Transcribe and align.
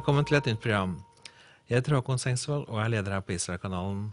Velkommen 0.00 0.24
til 0.24 0.38
et 0.38 0.46
nytt 0.48 0.62
program. 0.64 0.92
Jeg 1.68 1.76
heter 1.76 1.92
Håkon 1.98 2.16
Sengsvold 2.16 2.62
og 2.72 2.78
er 2.80 2.88
leder 2.88 3.12
her 3.12 3.20
på 3.20 3.34
Israelkanalen. 3.34 4.06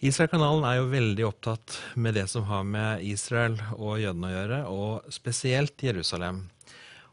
Israelkanalen 0.00 0.64
er 0.64 0.78
jo 0.78 0.86
veldig 0.88 1.26
opptatt 1.26 1.74
med 2.00 2.16
det 2.16 2.22
som 2.32 2.46
har 2.48 2.62
med 2.64 3.02
Israel 3.04 3.58
og 3.74 3.98
jødene 4.00 4.30
å 4.30 4.32
gjøre, 4.32 4.60
og 4.72 5.10
spesielt 5.12 5.84
Jerusalem. 5.84 6.38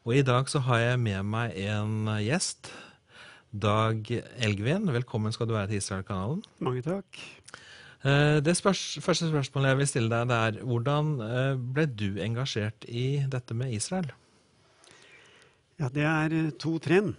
Og 0.08 0.16
i 0.16 0.24
dag 0.24 0.48
så 0.48 0.62
har 0.70 0.80
jeg 0.86 1.02
med 1.04 1.28
meg 1.34 1.58
en 1.66 2.08
gjest. 2.24 2.72
Dag 3.52 4.08
Elgvin, 4.40 4.88
velkommen 4.96 5.36
skal 5.36 5.52
du 5.52 5.58
være 5.58 5.74
til 5.74 5.84
Israelkanalen. 5.84 6.46
Mange 6.64 6.86
takk. 6.88 7.20
Eh, 8.08 8.40
Det 8.40 8.56
spørs, 8.56 8.86
første 9.04 9.28
spørsmålet 9.34 9.74
jeg 9.74 9.82
vil 9.82 9.92
stille 9.92 10.16
deg, 10.16 10.32
det 10.32 10.40
er 10.46 10.64
hvordan 10.64 11.12
eh, 11.28 11.60
ble 11.60 11.90
du 11.92 12.24
engasjert 12.24 12.88
i 12.88 13.26
dette 13.28 13.52
med 13.52 13.76
Israel? 13.76 14.08
Ja, 15.76 15.92
det 15.92 16.08
er 16.08 16.40
eh, 16.40 16.52
to 16.56 16.78
trinn. 16.80 17.18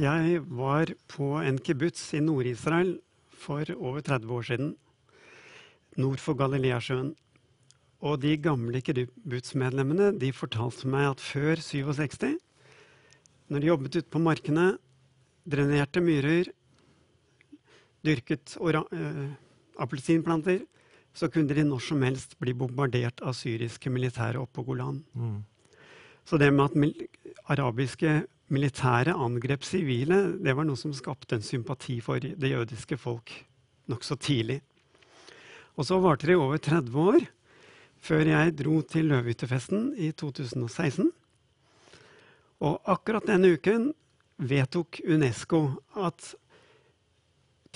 Jeg 0.00 0.40
var 0.48 0.90
på 1.10 1.34
en 1.42 1.58
kibbutz 1.60 2.14
i 2.16 2.22
Nord-Israel 2.24 2.96
for 3.36 3.68
over 3.76 4.00
30 4.00 4.32
år 4.32 4.44
siden. 4.48 4.74
Nord 6.00 6.20
for 6.22 6.38
Galileasjøen. 6.38 7.14
Og 8.06 8.20
de 8.22 8.36
gamle 8.40 8.80
kibbutzmedlemmene 8.84 10.12
de 10.20 10.30
fortalte 10.36 10.88
meg 10.88 11.10
at 11.10 11.24
før 11.24 11.60
67, 11.60 12.36
når 13.48 13.62
de 13.62 13.70
jobbet 13.70 13.98
ute 13.98 14.12
på 14.12 14.20
markene, 14.22 14.66
drenerte 15.46 16.02
myrer, 16.04 16.50
dyrket 18.06 18.56
eh, 18.60 19.34
appelsinplanter, 19.80 20.64
så 21.16 21.30
kunne 21.32 21.54
de 21.56 21.64
når 21.64 21.80
som 21.80 22.02
helst 22.04 22.36
bli 22.42 22.52
bombardert 22.52 23.22
av 23.24 23.36
syriske 23.36 23.90
militære 23.90 24.40
oppe 24.42 24.60
på 24.60 24.66
Golan. 24.70 25.00
Mm. 25.16 25.44
Så 26.26 26.38
det 26.38 26.52
med 26.52 26.66
at 26.68 27.06
arabiske 27.48 28.26
militære 28.52 29.14
angrep 29.16 29.64
sivile, 29.66 30.36
det 30.38 30.54
var 30.56 30.66
noe 30.68 30.78
som 30.78 30.94
skapte 30.94 31.36
en 31.36 31.44
sympati 31.44 31.98
for 32.04 32.22
det 32.22 32.50
jødiske 32.52 32.98
folk 33.00 33.32
nokså 33.90 34.16
tidlig. 34.22 34.60
Og 35.76 35.86
så 35.88 35.98
varte 36.00 36.28
det 36.28 36.36
i 36.36 36.40
over 36.40 36.60
30 36.62 37.00
år 37.00 37.26
før 38.06 38.28
jeg 38.30 38.54
dro 38.58 38.80
til 38.86 39.08
Løvehyttefesten 39.10 39.90
i 39.98 40.12
2016. 40.14 41.10
Og 42.64 42.80
akkurat 42.88 43.26
denne 43.28 43.50
uken 43.56 43.90
vedtok 44.38 45.00
UNESCO 45.04 45.66
at 45.98 46.34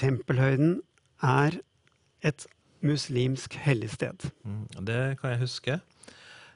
Tempelhøyden 0.01 0.79
er 1.21 1.59
et 2.25 2.47
muslimsk 2.81 3.59
helligsted. 3.61 4.31
Mm, 4.45 4.67
Det 4.87 5.19
kan 5.21 5.35
jeg 5.35 5.43
huske. 5.43 5.81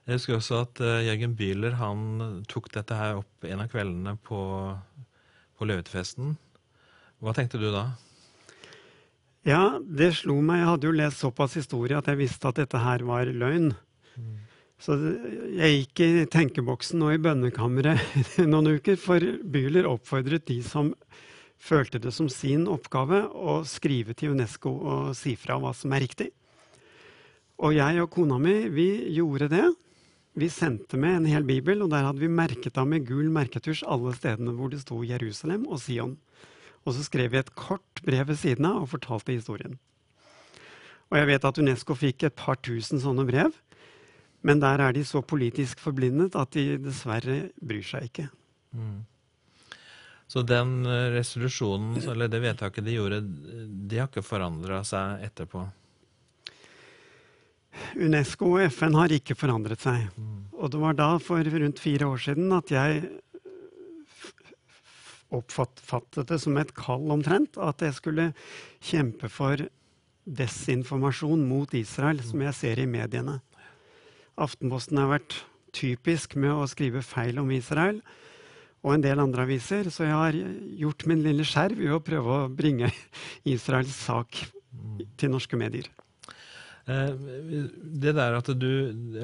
Jeg 0.04 0.18
husker 0.18 0.36
også 0.36 0.58
at 0.66 0.80
eh, 0.84 1.06
Jørgen 1.06 1.36
Bühler 1.38 1.76
han 1.80 2.00
tok 2.50 2.68
dette 2.74 2.96
her 2.98 3.22
opp 3.22 3.46
en 3.48 3.62
av 3.64 3.70
kveldene 3.72 4.16
på, 4.20 4.40
på 5.56 5.68
Løvetefesten. 5.68 6.34
Hva 7.24 7.32
tenkte 7.32 7.60
du 7.60 7.70
da? 7.72 7.86
Ja, 9.48 9.78
det 9.80 10.10
slo 10.20 10.36
meg. 10.44 10.60
Jeg 10.60 10.70
hadde 10.70 10.88
jo 10.88 10.96
lest 10.96 11.24
såpass 11.24 11.56
historie 11.56 11.96
at 11.96 12.08
jeg 12.08 12.20
visste 12.20 12.50
at 12.50 12.60
dette 12.60 12.80
her 12.80 13.04
var 13.08 13.28
løgn. 13.32 13.72
Så 14.84 14.96
jeg 15.56 15.78
gikk 15.78 16.02
i 16.04 16.24
tenkeboksen 16.28 17.00
og 17.06 17.14
i 17.14 17.20
bønnekammeret 17.24 18.18
noen 18.52 18.74
uker, 18.76 18.98
for 19.00 19.24
Bühler 19.40 19.88
oppfordret 19.88 20.44
de 20.50 20.58
som 20.66 20.92
følte 21.64 22.00
det 22.02 22.12
som 22.12 22.28
sin 22.28 22.66
oppgave 22.68 23.22
å 23.24 23.62
skrive 23.68 24.12
til 24.18 24.34
UNESCO 24.34 24.74
og 24.74 25.14
si 25.16 25.32
fra 25.40 25.56
hva 25.60 25.72
som 25.76 25.94
er 25.96 26.04
riktig. 26.04 26.28
Og 27.64 27.72
jeg 27.76 28.02
og 28.02 28.10
kona 28.12 28.36
mi, 28.42 28.56
vi 28.68 28.88
gjorde 29.16 29.48
det. 29.52 29.64
Vi 30.34 30.48
sendte 30.50 30.98
med 30.98 31.20
en 31.20 31.26
hel 31.30 31.44
bibel, 31.46 31.84
og 31.84 31.92
der 31.92 32.08
hadde 32.08 32.22
vi 32.24 32.28
merket 32.30 32.78
av 32.80 32.88
med 32.90 33.06
gul 33.06 33.28
merketusj 33.30 33.84
alle 33.86 34.14
stedene 34.16 34.54
hvor 34.56 34.72
det 34.72 34.80
sto 34.82 34.98
Jerusalem 35.06 35.68
og 35.70 35.78
Sion. 35.84 36.16
Og 36.82 36.96
så 36.96 37.04
skrev 37.06 37.30
vi 37.32 37.38
et 37.38 37.52
kort 37.54 38.02
brev 38.04 38.26
ved 38.32 38.40
siden 38.40 38.66
av 38.66 38.82
og 38.82 38.90
fortalte 38.96 39.36
historien. 39.36 39.78
Og 41.12 41.20
jeg 41.20 41.30
vet 41.30 41.46
at 41.46 41.60
UNESCO 41.62 41.94
fikk 41.94 42.26
et 42.26 42.36
par 42.36 42.58
tusen 42.66 42.98
sånne 42.98 43.26
brev, 43.28 43.54
men 44.44 44.60
der 44.60 44.82
er 44.82 44.92
de 44.92 45.04
så 45.06 45.22
politisk 45.22 45.78
forblindet 45.80 46.34
at 46.36 46.50
de 46.56 46.80
dessverre 46.82 47.38
bryr 47.62 47.86
seg 47.86 48.10
ikke. 48.10 48.26
Så 50.28 50.42
den 50.42 50.82
eh, 50.88 51.12
resolusjonen, 51.14 52.00
eller 52.10 52.28
det 52.32 52.42
vedtaket 52.42 52.84
de 52.84 52.98
gjorde, 52.98 53.22
de 53.22 54.00
har 54.00 54.10
ikke 54.10 54.24
forandra 54.26 54.82
seg 54.88 55.22
etterpå? 55.28 55.62
UNESCO 57.96 58.54
og 58.56 58.72
FN 58.72 58.96
har 58.98 59.12
ikke 59.14 59.36
forandret 59.38 59.82
seg. 59.84 60.08
Og 60.54 60.70
det 60.72 60.80
var 60.80 60.96
da, 60.98 61.10
for 61.22 61.44
rundt 61.44 61.82
fire 61.82 62.08
år 62.08 62.20
siden, 62.28 62.52
at 62.56 62.70
jeg 62.72 63.04
oppfattet 65.34 66.28
det 66.30 66.38
som 66.42 66.58
et 66.60 66.74
kall 66.76 67.10
omtrent. 67.14 67.58
At 67.58 67.82
jeg 67.82 67.96
skulle 67.98 68.28
kjempe 68.84 69.30
for 69.32 69.64
desinformasjon 70.24 71.42
mot 71.48 71.74
Israel, 71.76 72.22
som 72.24 72.44
jeg 72.46 72.56
ser 72.56 72.80
i 72.80 72.88
mediene. 72.88 73.40
Aftenposten 74.40 74.98
har 74.98 75.12
vært 75.12 75.40
typisk 75.74 76.38
med 76.40 76.54
å 76.54 76.68
skrive 76.70 77.02
feil 77.04 77.40
om 77.42 77.50
Israel. 77.54 78.00
Og 78.84 78.94
en 78.94 79.04
del 79.04 79.20
andre 79.22 79.46
aviser. 79.46 79.88
Så 79.90 80.06
jeg 80.06 80.14
har 80.14 80.38
gjort 80.80 81.06
min 81.10 81.22
lille 81.24 81.46
skjerv 81.48 81.82
i 81.82 81.92
å 81.92 82.02
prøve 82.04 82.40
å 82.44 82.50
bringe 82.52 82.90
Israels 83.54 83.94
sak 84.06 84.44
til 85.18 85.32
norske 85.32 85.58
medier. 85.58 85.88
Eh, 86.86 87.12
Det 88.04 88.12
der 88.16 88.36
at 88.36 88.50
du 88.60 88.70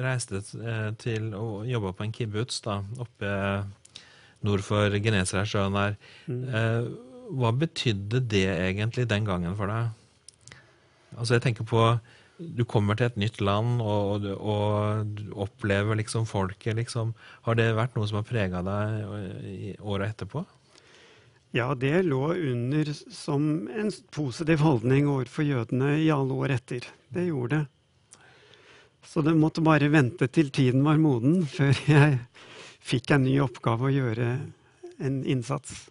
reiste 0.01 0.41
eh, 0.41 0.91
til 0.97 1.33
og 1.37 1.67
jobba 1.69 1.93
på 1.93 2.07
en 2.07 2.13
kibbutz 2.15 2.61
da, 2.65 2.79
oppe 2.97 3.31
nord 4.41 4.63
for 4.65 4.89
Genesaretsjøen 4.97 5.77
der, 5.77 5.97
eh, 6.29 6.87
hva 7.31 7.51
betydde 7.55 8.23
det 8.27 8.47
egentlig 8.49 9.05
den 9.07 9.27
gangen 9.27 9.53
for 9.55 9.69
deg? 9.69 9.91
Altså 11.17 11.37
jeg 11.37 11.45
tenker 11.45 11.67
på 11.67 11.99
Du 12.41 12.63
kommer 12.65 12.95
til 12.97 13.05
et 13.05 13.17
nytt 13.21 13.37
land, 13.39 13.81
og, 13.85 14.23
og, 14.25 14.39
og 14.41 15.05
du 15.13 15.27
opplever 15.37 15.93
liksom 15.93 16.25
folket, 16.25 16.73
liksom. 16.73 17.11
Har 17.45 17.53
det 17.53 17.67
vært 17.77 17.93
noe 17.93 18.07
som 18.09 18.17
har 18.17 18.25
prega 18.25 18.63
deg 18.65 19.77
åra 19.77 20.07
etterpå? 20.09 20.41
Ja, 21.51 21.75
det 21.75 22.05
lå 22.07 22.33
under 22.33 22.93
som 23.11 23.67
en 23.67 23.91
positiv 24.15 24.63
holdning 24.63 25.09
overfor 25.11 25.43
jødene 25.43 25.97
i 25.99 26.07
alle 26.13 26.33
år 26.33 26.55
etter. 26.55 26.87
Det 27.11 27.25
gjorde 27.27 27.59
det. 27.59 27.65
Så 29.03 29.21
det 29.25 29.33
måtte 29.35 29.63
bare 29.65 29.89
vente 29.91 30.29
til 30.31 30.51
tiden 30.53 30.85
var 30.85 31.01
moden 31.01 31.43
før 31.49 31.75
jeg 31.91 32.19
fikk 32.79 33.11
en 33.11 33.25
ny 33.27 33.35
oppgave 33.43 33.89
å 33.89 33.91
gjøre 33.93 34.29
en 35.01 35.17
innsats. 35.27 35.89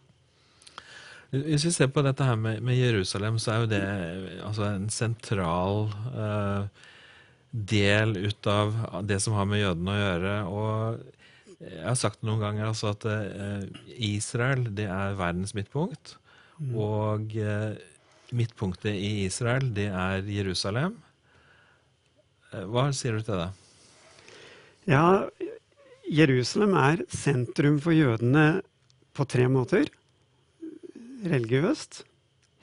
Hvis 1.30 1.66
vi 1.68 1.74
ser 1.74 1.90
på 1.92 2.02
dette 2.02 2.24
her 2.26 2.38
med, 2.40 2.62
med 2.64 2.78
Jerusalem, 2.78 3.36
så 3.38 3.52
er 3.52 3.60
jo 3.60 3.68
det 3.70 3.84
altså 4.46 4.64
en 4.66 4.88
sentral 4.90 5.84
eh, 6.10 6.86
del 7.50 8.16
ut 8.16 8.48
av 8.50 8.74
det 9.06 9.20
som 9.22 9.36
har 9.36 9.46
med 9.46 9.60
jødene 9.60 9.92
å 9.92 10.00
gjøre. 10.00 10.34
Og 10.50 11.19
jeg 11.60 11.84
har 11.84 11.96
sagt 11.98 12.22
noen 12.24 12.40
ganger 12.40 12.70
altså 12.70 12.94
at 12.94 13.04
eh, 13.10 13.66
Israel 14.00 14.64
det 14.76 14.86
er 14.88 15.18
verdens 15.18 15.52
midtpunkt. 15.56 16.16
Og 16.76 17.34
eh, 17.36 17.76
midtpunktet 18.36 18.96
i 18.96 19.26
Israel, 19.26 19.68
det 19.76 19.88
er 19.92 20.24
Jerusalem. 20.28 20.96
Eh, 22.52 22.64
hva 22.64 22.88
sier 22.96 23.18
du 23.18 23.24
til 23.26 23.42
det? 23.42 23.50
Ja, 24.88 25.04
Jerusalem 26.10 26.76
er 26.80 27.04
sentrum 27.12 27.76
for 27.84 27.96
jødene 27.96 28.62
på 29.16 29.26
tre 29.28 29.44
måter. 29.52 29.90
Religiøst, 31.28 32.02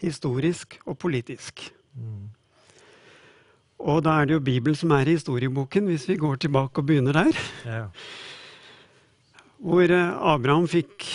historisk 0.01 0.79
og 0.85 0.97
politisk. 0.97 1.67
Og 3.77 4.01
da 4.05 4.15
er 4.17 4.25
det 4.25 4.33
jo 4.39 4.41
Bibelen 4.41 4.75
som 4.77 4.91
er 4.97 5.05
i 5.05 5.13
historieboken, 5.13 5.85
hvis 5.85 6.07
vi 6.09 6.17
går 6.17 6.41
tilbake 6.41 6.81
og 6.81 6.89
begynner 6.89 7.13
der. 7.13 7.37
Ja. 7.65 7.83
Hvor 9.57 9.89
eh, 9.89 10.17
Abraham 10.33 10.67
fikk 10.69 11.07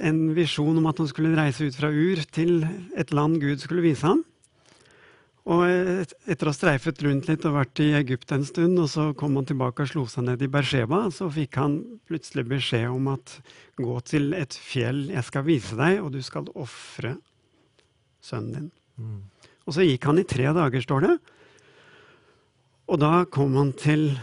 en 0.00 0.30
visjon 0.36 0.78
om 0.80 0.86
at 0.88 1.00
han 1.02 1.08
skulle 1.10 1.36
reise 1.36 1.68
ut 1.68 1.76
fra 1.76 1.90
Ur 1.92 2.22
til 2.32 2.62
et 2.96 3.12
land 3.12 3.40
Gud 3.42 3.60
skulle 3.60 3.84
vise 3.84 4.06
ham. 4.06 4.22
Og 5.50 5.64
et- 5.66 6.14
etter 6.28 6.46
å 6.46 6.52
ha 6.52 6.56
streifet 6.56 7.02
rundt 7.02 7.28
litt 7.28 7.44
og 7.44 7.56
vært 7.56 7.80
i 7.80 7.92
Egypt 7.98 8.32
en 8.32 8.44
stund, 8.44 8.78
og 8.78 8.88
så 8.88 9.16
kom 9.16 9.34
han 9.36 9.44
tilbake 9.44 9.82
og 9.82 9.88
slo 9.88 10.04
seg 10.06 10.24
ned 10.24 10.42
i 10.42 10.48
Beersheba, 10.48 11.10
så 11.10 11.30
fikk 11.32 11.56
han 11.56 11.98
plutselig 12.08 12.46
beskjed 12.48 12.88
om 12.88 13.08
at 13.08 13.40
gå 13.76 13.96
til 14.04 14.32
et 14.34 14.52
fjell, 14.52 15.08
jeg 15.08 15.24
skal 15.24 15.42
vise 15.42 15.76
deg, 15.76 16.00
og 16.04 16.12
du 16.12 16.22
skal 16.22 16.44
ofre 16.54 17.18
sønnen 18.22 18.52
din. 18.52 18.70
Og 19.66 19.74
så 19.74 19.84
gikk 19.84 20.04
han 20.04 20.18
i 20.18 20.24
tre 20.28 20.44
dager, 20.52 20.80
står 20.80 21.00
det. 21.08 21.18
Og 22.88 22.98
da 23.00 23.24
kom 23.24 23.54
han 23.56 23.72
til 23.72 24.18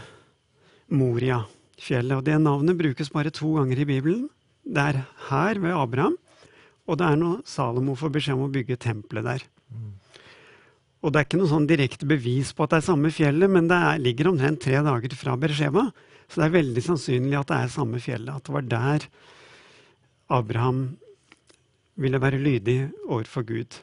Moria-fjellet. 1.78 2.18
Og 2.18 2.24
det 2.24 2.38
navnet 2.40 2.78
brukes 2.78 3.10
bare 3.10 3.30
to 3.30 3.54
ganger 3.56 3.78
i 3.78 3.86
Bibelen. 3.86 4.28
Det 4.64 4.78
er 4.78 5.06
her 5.28 5.58
ved 5.58 5.72
Abraham, 5.72 6.16
og 6.86 6.98
det 6.98 7.06
er 7.06 7.16
når 7.16 7.42
Salomo 7.46 7.94
får 7.94 8.10
beskjed 8.12 8.34
om 8.34 8.48
å 8.48 8.52
bygge 8.52 8.76
tempelet 8.76 9.24
der. 9.24 9.42
Og 11.00 11.12
det 11.12 11.20
er 11.20 11.26
ikke 11.26 11.38
noe 11.38 11.48
sånn 11.48 11.68
direkte 11.68 12.06
bevis 12.06 12.52
på 12.52 12.64
at 12.64 12.70
det 12.70 12.78
er 12.78 12.88
samme 12.88 13.10
fjellet, 13.10 13.48
men 13.48 13.68
det 13.68 13.76
er, 13.76 13.98
ligger 14.02 14.28
omtrent 14.28 14.60
tre 14.60 14.82
dager 14.82 15.14
fra 15.14 15.36
Beresheva, 15.36 15.92
Så 16.28 16.40
det 16.40 16.46
er 16.46 16.60
veldig 16.60 16.82
sannsynlig 16.82 17.38
at 17.38 17.48
det 17.48 17.56
er 17.56 17.68
samme 17.72 17.98
fjellet. 17.98 18.34
At 18.34 18.44
det 18.44 18.52
var 18.52 18.62
der 18.62 19.06
Abraham 20.28 20.98
ville 21.96 22.20
være 22.20 22.38
lydig 22.38 22.90
overfor 23.06 23.42
Gud. 23.42 23.78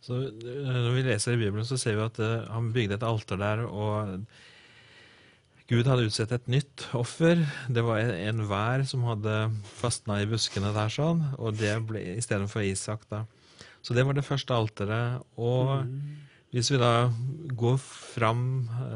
Så 0.00 0.14
eh, 0.14 0.64
Når 0.64 0.94
vi 0.94 1.02
leser 1.02 1.32
i 1.32 1.36
Bibelen, 1.36 1.66
så 1.66 1.76
ser 1.76 1.96
vi 1.96 2.06
at 2.06 2.18
uh, 2.18 2.48
han 2.48 2.72
bygde 2.72 2.94
et 2.94 3.02
alter 3.02 3.36
der, 3.36 3.66
og 3.66 4.24
Gud 5.68 5.84
hadde 5.84 6.06
utsett 6.08 6.30
et 6.32 6.46
nytt 6.48 6.86
offer. 6.96 7.42
Det 7.68 7.82
var 7.84 8.00
en, 8.00 8.40
en 8.40 8.84
som 8.88 9.02
hadde 9.04 9.34
fastna 9.78 10.22
i 10.22 10.28
buskene 10.30 10.70
der, 10.72 10.88
sånn, 10.88 11.26
og 11.36 11.58
det 11.60 11.74
ble 11.88 12.00
istedenfor 12.16 12.64
Isak. 12.64 13.04
da. 13.12 13.26
Så 13.84 13.94
det 13.94 14.06
var 14.08 14.16
det 14.16 14.24
første 14.24 14.56
alteret. 14.56 15.20
Og 15.36 15.84
hvis 16.56 16.70
vi 16.72 16.80
da 16.80 17.10
går 17.52 17.76
fram 17.84 18.40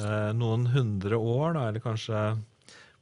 eh, 0.00 0.32
noen 0.32 0.64
hundre 0.72 1.18
år, 1.20 1.58
da, 1.58 1.66
eller 1.68 1.84
kanskje 1.84 2.22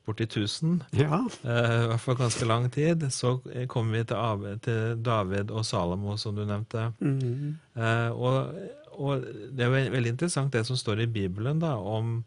borti 0.07 0.27
1000, 0.27 0.81
Ja, 0.99 1.21
eh, 1.45 1.77
i 1.85 1.87
hvert 1.93 2.03
fall 2.03 2.19
ganske 2.19 2.49
lang 2.51 2.67
tid, 2.75 3.07
så 3.15 3.37
kommer 3.71 4.01
vi 4.01 4.05
til, 4.11 4.59
til 4.67 4.99
David 5.07 5.55
og 5.55 5.63
Salomo, 5.69 6.17
som 6.19 6.35
du 6.35 6.43
nevnte. 6.45 6.89
mm, 6.99 7.57
Eh, 7.81 8.11
og, 8.11 8.51
og 8.99 9.23
det 9.55 9.65
er 9.65 9.91
veldig 9.95 10.17
interessant 10.17 10.53
det 10.53 10.67
som 10.67 10.77
står 10.77 11.05
i 11.05 11.11
Bibelen 11.11 11.63
da, 11.63 11.77
om 11.79 12.25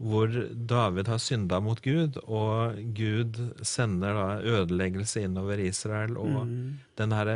hvor 0.00 0.32
David 0.54 1.10
har 1.12 1.18
synda 1.20 1.58
mot 1.60 1.80
Gud, 1.84 2.16
og 2.24 2.78
Gud 2.96 3.36
sender 3.66 4.16
da 4.16 4.28
ødeleggelse 4.40 5.26
innover 5.26 5.60
Israel. 5.60 6.16
Og 6.16 6.46
mm, 6.48 6.78
den 6.96 7.12
herre 7.12 7.34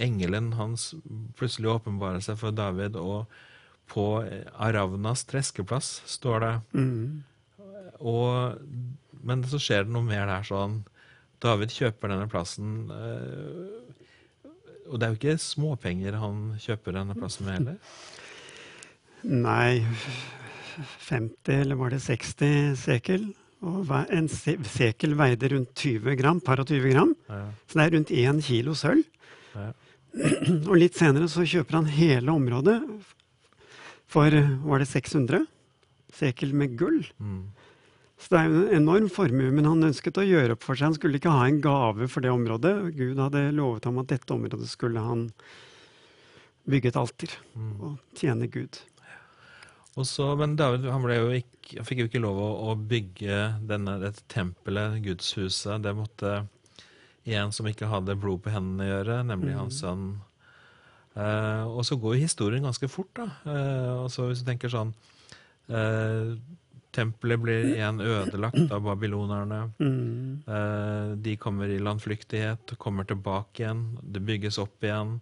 engelen 0.00 0.54
hans 0.56 0.94
plutselig 1.36 1.68
åpenbarer 1.74 2.24
seg 2.24 2.40
for 2.40 2.56
David, 2.56 2.96
og 2.96 3.28
på 3.92 4.06
Aravnas 4.56 5.26
treskeplass 5.28 5.98
står 6.08 6.40
det. 6.46 6.54
mm, 6.72 7.24
Og, 7.98 8.56
men 9.26 9.44
så 9.50 9.60
skjer 9.60 9.84
det 9.84 9.92
noe 9.92 10.06
mer 10.06 10.24
der 10.30 10.48
sånn. 10.48 10.80
David 11.44 11.72
kjøper 11.76 12.12
denne 12.14 12.28
plassen. 12.30 12.88
eh, 12.94 14.48
og 14.88 14.96
det 14.96 15.04
er 15.06 15.12
jo 15.12 15.20
ikke 15.20 15.40
småpenger 15.44 16.16
han 16.16 16.54
kjøper 16.62 16.96
denne 16.96 17.16
plassen 17.18 17.44
med 17.44 17.58
heller. 17.58 17.80
Nei 19.28 19.84
50, 21.08 21.60
eller 21.62 21.78
var 21.80 21.90
det 21.94 22.00
60 22.04 22.76
sekel? 22.78 23.28
Og 23.66 23.88
en 24.14 24.28
sekel 24.30 25.16
veide 25.18 25.48
rundt 25.50 25.72
20 25.74 26.14
gram, 26.20 26.38
par 26.40 26.60
og 26.62 26.68
20 26.70 26.92
gram. 26.94 27.14
Ja, 27.28 27.40
Så 27.66 27.78
det 27.80 27.84
er 27.86 27.96
rundt 27.96 28.10
1 28.14 28.42
kilo 28.46 28.74
sølv. 28.78 29.04
ja. 29.54 29.72
Og 30.70 30.76
litt 30.80 30.96
senere 30.96 31.26
så 31.28 31.42
kjøper 31.44 31.76
han 31.76 31.84
hele 31.92 32.32
området 32.32 32.78
for 34.08 34.32
var 34.64 34.80
det 34.80 34.86
600 34.88 35.42
sekel 36.16 36.54
med 36.56 36.78
gull. 36.80 37.02
Mm. 37.20 37.42
Så 38.18 38.32
det 38.32 38.38
er 38.40 38.48
jo 38.48 38.62
en 38.64 38.78
enorm 38.80 39.10
formue, 39.12 39.50
men 39.52 39.68
han 39.68 39.84
ønsket 39.90 40.16
å 40.18 40.24
gjøre 40.26 40.56
opp 40.56 40.64
for 40.64 40.74
seg. 40.74 40.88
Han 40.88 40.96
skulle 40.96 41.20
ikke 41.20 41.30
ha 41.34 41.44
en 41.46 41.60
gave 41.62 42.08
for 42.10 42.24
det 42.24 42.32
området. 42.32 42.72
Gud 42.96 43.20
hadde 43.20 43.44
lovet 43.54 43.84
ham 43.86 44.00
at 44.00 44.08
dette 44.10 44.32
området 44.34 44.66
skulle 44.72 44.98
han 45.04 45.28
bygge 46.68 46.88
et 46.90 46.98
alter 46.98 47.36
Mm. 47.54 47.76
og 47.80 47.98
tjene 48.18 48.48
Gud. 48.50 48.80
Og 49.98 50.06
så, 50.06 50.28
men 50.38 50.54
David 50.58 50.86
han 50.92 51.06
ikke, 51.34 51.80
han 51.80 51.86
fikk 51.86 52.04
jo 52.04 52.08
ikke 52.10 52.22
lov 52.22 52.38
å, 52.38 52.48
å 52.70 52.76
bygge 52.78 53.40
denne, 53.66 53.96
dette 54.02 54.22
tempelet, 54.30 55.00
gudshuset. 55.02 55.82
Det 55.82 55.94
måtte 55.96 56.36
en 57.28 57.52
som 57.52 57.66
ikke 57.68 57.90
hadde 57.90 58.16
blod 58.20 58.44
på 58.44 58.52
hendene 58.54 58.86
gjøre, 58.88 59.18
nemlig 59.26 59.56
hans 59.58 59.80
sønn. 59.82 60.06
Eh, 61.18 61.64
og 61.66 61.82
så 61.86 61.98
går 61.98 62.14
jo 62.16 62.28
historien 62.28 62.64
ganske 62.64 62.88
fort, 62.90 63.10
da. 63.18 63.26
Eh, 63.50 63.92
og 64.04 64.08
så 64.14 64.28
hvis 64.28 64.44
du 64.44 64.48
tenker 64.48 64.72
sånn 64.72 64.94
eh, 65.66 66.38
Tempelet 66.98 67.40
blir 67.42 67.66
igjen 67.74 67.98
ødelagt 68.00 68.70
av 68.72 68.80
babylonerne. 68.86 69.58
Mm. 69.76 70.38
Eh, 70.48 71.10
de 71.20 71.34
kommer 71.38 71.68
i 71.68 71.76
landflyktighet, 71.84 72.72
kommer 72.80 73.04
tilbake 73.06 73.60
igjen. 73.60 73.82
Det 74.00 74.22
bygges 74.24 74.56
opp 74.62 74.86
igjen. 74.86 75.18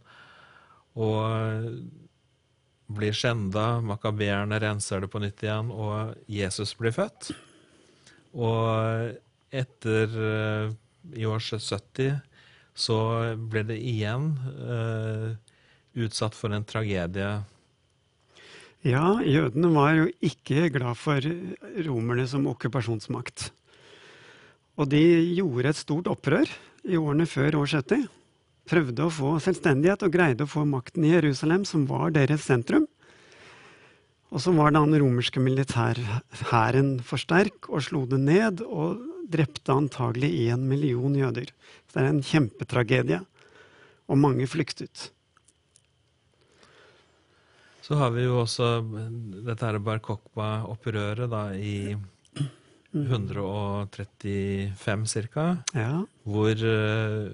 Og 0.95 1.27
blir 2.87 3.15
skjenda. 3.17 3.81
Makabeerne 3.85 4.61
renser 4.63 5.03
det 5.03 5.11
på 5.13 5.21
nytt 5.23 5.43
igjen, 5.45 5.73
og 5.73 6.15
Jesus 6.31 6.75
blir 6.79 6.95
født. 6.95 7.33
Og 8.37 9.17
etter 9.55 10.17
eh, 10.31 10.75
i 11.17 11.27
år 11.29 11.43
70 11.43 12.17
så 12.77 12.97
ble 13.41 13.63
det 13.71 13.77
igjen 13.81 14.35
uh, 14.37 15.31
utsatt 15.97 16.35
for 16.37 16.53
en 16.53 16.67
tragedie. 16.69 17.31
Ja, 18.85 19.17
jødene 19.25 19.71
var 19.73 19.95
jo 19.97 20.11
ikke 20.21 20.69
glad 20.75 20.99
for 21.01 21.25
romerne 21.87 22.27
som 22.29 22.45
okkupasjonsmakt. 22.51 23.49
Og 24.77 24.91
de 24.93 25.01
gjorde 25.39 25.73
et 25.73 25.81
stort 25.81 26.11
opprør 26.13 26.53
i 26.85 27.01
årene 27.01 27.25
før 27.27 27.63
år 27.63 27.73
70. 27.81 28.05
Prøvde 28.67 29.07
å 29.07 29.13
få 29.13 29.37
selvstendighet 29.43 30.03
og 30.03 30.15
greide 30.15 30.47
å 30.47 30.51
få 30.51 30.65
makten 30.67 31.05
i 31.07 31.13
Jerusalem, 31.13 31.65
som 31.69 31.85
var 31.87 32.11
deres 32.17 32.47
sentrum. 32.49 32.89
Og 34.35 34.43
så 34.43 34.53
var 34.57 34.75
den 34.75 34.97
romerske 34.99 35.41
militærhæren 35.43 36.97
for 37.07 37.23
sterk 37.23 37.69
og 37.71 37.85
slo 37.87 38.03
det 38.11 38.19
ned 38.25 38.65
og 38.67 39.05
drepte 39.31 39.75
antagelig 39.75 40.33
én 40.51 40.67
million 40.67 41.15
jøder. 41.15 41.53
Så 41.87 41.95
det 41.95 42.03
er 42.03 42.11
en 42.11 42.25
kjempetragedie. 42.27 43.21
Og 44.07 44.19
mange 44.23 44.47
flyktet. 44.47 45.11
Så 47.83 47.95
har 47.99 48.11
vi 48.15 48.27
jo 48.27 48.41
også 48.43 48.81
dette 49.47 49.63
her 49.63 49.79
Bar 49.83 50.03
Kokba-opprøret 50.03 51.31
i 51.59 51.95
135 52.97 55.07
ca. 55.33 55.57
Ja. 55.75 56.07
hvor 56.23 56.65
eh, 56.65 57.31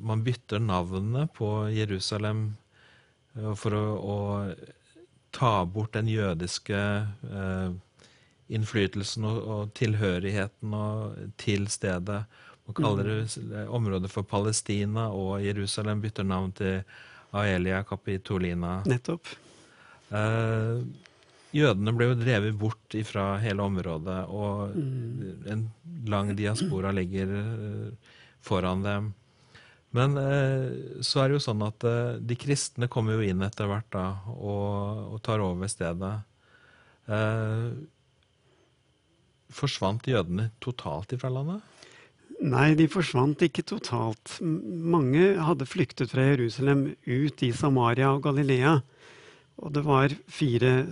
man 0.00 0.24
bytter 0.24 0.58
navnet 0.58 1.32
på 1.36 1.68
Jerusalem 1.70 2.56
eh, 3.34 3.54
for 3.54 3.74
å, 3.76 3.98
å 3.98 4.54
ta 5.30 5.64
bort 5.64 5.92
den 5.92 6.08
jødiske 6.08 7.06
eh, 7.30 7.70
innflytelsen 8.48 9.24
og, 9.28 9.42
og 9.42 9.74
tilhørigheten 9.76 10.74
og, 10.74 11.16
til 11.40 11.68
stedet. 11.68 12.24
Man 12.68 12.74
kaller 12.76 13.04
det 13.08 13.66
området 13.68 14.10
for 14.12 14.22
Palestina, 14.28 15.08
og 15.12 15.44
Jerusalem 15.44 16.00
bytter 16.04 16.24
navn 16.28 16.52
til 16.56 16.82
Aelia 17.36 17.82
Capitolina. 17.84 18.82
Nettopp. 18.88 19.26
Eh, 20.08 20.76
jødene 21.54 21.94
ble 21.96 22.10
jo 22.10 22.18
drevet 22.18 22.56
bort 22.60 22.96
fra 23.08 23.30
hele 23.42 23.64
området, 23.64 24.18
og 24.28 24.74
en 25.48 25.68
lang 26.08 26.34
diaspora 26.36 26.92
ligger 26.94 27.32
eh, 27.38 28.12
foran 28.44 28.84
dem. 28.84 29.12
Men 29.96 30.16
eh, 30.20 31.00
så 31.00 31.22
er 31.22 31.30
det 31.30 31.38
jo 31.38 31.44
sånn 31.46 31.64
at 31.64 31.84
eh, 31.88 32.18
de 32.20 32.36
kristne 32.38 32.90
kommer 32.92 33.16
jo 33.16 33.24
inn 33.24 33.44
etter 33.44 33.70
hvert 33.70 33.88
da, 33.94 34.06
og, 34.36 35.14
og 35.14 35.22
tar 35.24 35.44
over 35.44 35.70
stedet. 35.72 36.12
Eh, 37.08 37.70
forsvant 39.48 40.04
jødene 40.08 40.50
totalt 40.60 41.16
ifra 41.16 41.32
landet? 41.32 41.64
Nei, 42.38 42.76
de 42.78 42.86
forsvant 42.90 43.40
ikke 43.42 43.64
totalt. 43.66 44.36
Mange 44.44 45.32
hadde 45.42 45.66
flyktet 45.66 46.12
fra 46.12 46.28
Jerusalem 46.28 46.84
ut 47.08 47.42
i 47.42 47.50
Samaria 47.56 48.12
og 48.12 48.28
Galilea. 48.28 48.76
Og 49.58 49.72
det 49.74 49.82
var 49.88 50.14
fire 50.30 50.84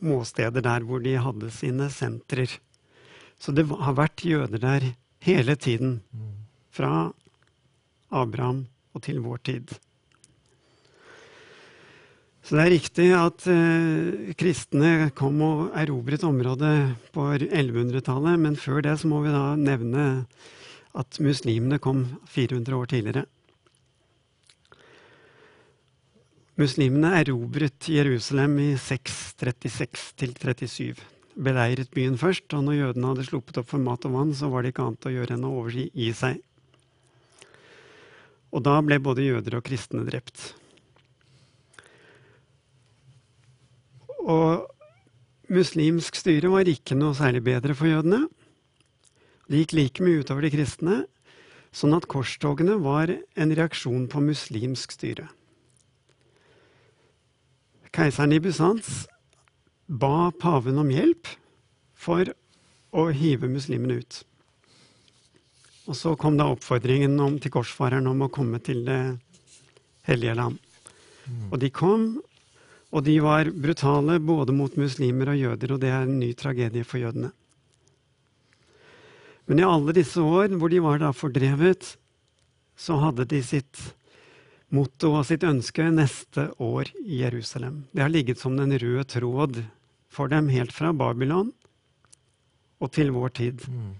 småsteder 0.00 0.64
der 0.64 0.84
hvor 0.86 1.02
de 1.02 1.16
hadde 1.20 1.50
sine 1.54 1.88
sentrer. 1.90 2.58
Så 3.38 3.52
det 3.52 3.66
har 3.68 3.96
vært 3.96 4.24
jøder 4.24 4.60
der 4.62 4.92
hele 5.24 5.56
tiden. 5.56 6.00
Fra 6.70 7.12
Abraham 8.12 8.66
og 8.94 9.02
til 9.02 9.20
vår 9.24 9.42
tid. 9.44 9.76
Så 12.46 12.54
det 12.54 12.62
er 12.62 12.74
riktig 12.76 13.06
at 13.18 13.46
eh, 13.50 14.34
kristne 14.38 15.10
kom 15.18 15.40
og 15.42 15.72
erobret 15.74 16.22
området 16.22 16.76
på 17.10 17.24
1100-tallet, 17.34 18.38
men 18.38 18.54
før 18.54 18.84
det 18.86 18.92
så 19.00 19.10
må 19.10 19.24
vi 19.24 19.32
da 19.34 19.56
nevne 19.58 20.04
at 20.96 21.18
muslimene 21.18 21.80
kom 21.82 22.04
400 22.30 22.76
år 22.78 22.92
tidligere. 22.92 23.24
Muslimene 26.56 27.10
erobret 27.18 27.84
Jerusalem 27.92 28.54
i 28.62 28.70
636-37. 28.80 31.02
Beleiret 31.36 31.90
byen 31.92 32.14
først, 32.16 32.46
og 32.56 32.62
når 32.64 32.78
jødene 32.78 33.10
hadde 33.10 33.26
sluppet 33.28 33.58
opp 33.60 33.68
for 33.74 33.84
mat 33.84 34.06
og 34.08 34.14
vann, 34.14 34.30
så 34.32 34.48
var 34.48 34.64
det 34.64 34.70
ikke 34.72 34.86
annet 34.86 35.04
å 35.04 35.12
gjøre 35.12 35.36
enn 35.36 35.44
å 35.44 35.50
overgi 35.58 36.06
seg. 36.16 36.40
Og 38.56 38.64
da 38.64 38.78
ble 38.80 38.96
både 39.04 39.26
jøder 39.26 39.58
og 39.58 39.66
kristne 39.68 40.06
drept. 40.08 40.46
Og 44.24 44.64
muslimsk 45.52 46.16
styre 46.16 46.56
var 46.56 46.72
ikke 46.72 46.96
noe 46.96 47.12
særlig 47.20 47.44
bedre 47.52 47.76
for 47.76 47.92
jødene. 47.92 48.24
Det 49.44 49.60
gikk 49.60 49.76
like 49.76 50.08
mye 50.08 50.24
utover 50.24 50.48
de 50.48 50.56
kristne, 50.56 51.02
sånn 51.68 52.00
at 52.00 52.08
korstogene 52.08 52.80
var 52.80 53.12
en 53.12 53.58
reaksjon 53.60 54.08
på 54.08 54.24
muslimsk 54.24 54.96
styre. 54.96 55.28
Keiseren 57.94 58.34
i 58.34 58.40
Bysants 58.42 59.06
ba 59.86 60.30
paven 60.40 60.78
om 60.82 60.90
hjelp 60.90 61.28
for 61.94 62.32
å 62.96 63.08
hive 63.14 63.48
muslimene 63.50 64.00
ut. 64.00 64.22
Og 65.86 65.94
så 65.94 66.14
kom 66.18 66.38
da 66.38 66.48
oppfordringen 66.50 67.14
om, 67.22 67.38
til 67.38 67.52
korsfareren 67.54 68.08
om 68.10 68.24
å 68.26 68.32
komme 68.32 68.58
til 68.64 68.84
Det 68.86 69.00
hellige 70.06 70.34
land. 70.38 70.58
Mm. 71.26 71.50
Og 71.50 71.58
de 71.62 71.70
kom, 71.74 72.04
og 72.94 73.02
de 73.06 73.16
var 73.22 73.50
brutale 73.50 74.20
både 74.22 74.54
mot 74.54 74.76
muslimer 74.78 75.32
og 75.32 75.40
jøder, 75.40 75.74
og 75.74 75.82
det 75.82 75.90
er 75.90 76.06
en 76.06 76.18
ny 76.20 76.32
tragedie 76.38 76.86
for 76.86 77.02
jødene. 77.02 77.32
Men 79.46 79.62
i 79.62 79.66
alle 79.66 79.94
disse 79.94 80.22
år 80.22 80.54
hvor 80.58 80.70
de 80.70 80.82
var 80.82 81.02
da 81.02 81.12
fordrevet, 81.14 81.94
så 82.76 82.98
hadde 83.02 83.26
de 83.30 83.40
sitt 83.42 83.82
motto 84.74 85.12
og 85.14 85.26
sitt 85.28 85.44
ønske 85.46 85.86
neste 85.94 86.48
år 86.62 86.90
i 87.04 87.22
Jerusalem. 87.22 87.84
Det 87.94 88.02
har 88.02 88.12
ligget 88.12 88.40
som 88.40 88.56
den 88.58 88.74
røde 88.74 89.04
tråd 89.08 89.62
for 90.10 90.32
dem 90.32 90.50
helt 90.50 90.74
fra 90.74 90.92
Babylon 90.96 91.52
og 92.82 92.92
til 92.92 93.12
vår 93.14 93.32
tid. 93.38 93.62
Mm. 93.70 93.94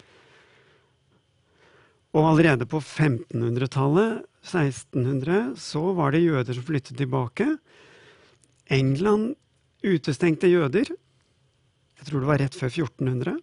Og 2.16 2.30
allerede 2.30 2.66
på 2.68 2.80
1500-tallet, 2.80 4.24
1600, 4.46 5.56
så 5.60 5.82
var 5.96 6.14
det 6.14 6.24
jøder 6.24 6.56
som 6.56 6.64
flyttet 6.64 6.96
tilbake. 6.96 7.48
England 8.72 9.34
utestengte 9.84 10.48
jøder. 10.48 10.88
Jeg 11.96 12.08
tror 12.08 12.22
det 12.22 12.30
var 12.30 12.40
rett 12.40 12.56
før 12.56 12.72
1400. 12.72 13.36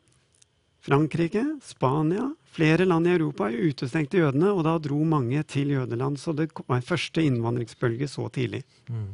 Frankrike, 0.84 1.44
Spania, 1.64 2.34
flere 2.52 2.86
land 2.86 3.08
i 3.08 3.14
Europa 3.16 3.48
utestengte 3.48 4.20
jødene, 4.20 4.50
og 4.52 4.66
da 4.68 4.76
dro 4.84 5.00
mange 5.08 5.40
til 5.48 5.72
jødeland. 5.72 6.20
Så 6.20 6.34
det 6.36 6.50
var 6.68 6.82
en 6.82 6.90
første 6.90 7.24
innvandringsbølge 7.24 8.10
så 8.12 8.28
tidlig. 8.36 8.64
Mm. 8.92 9.14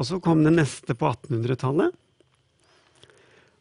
Og 0.00 0.08
så 0.08 0.20
kom 0.24 0.40
det 0.46 0.54
neste 0.56 0.96
på 0.96 1.10
1800-tallet. 1.12 1.98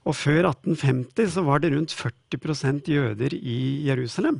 Og 0.07 0.15
før 0.17 0.47
1850 0.53 1.35
så 1.35 1.43
var 1.45 1.61
det 1.61 1.73
rundt 1.75 1.93
40% 1.93 2.87
jøder 2.89 3.35
i 3.35 3.59
Jerusalem. 3.85 4.39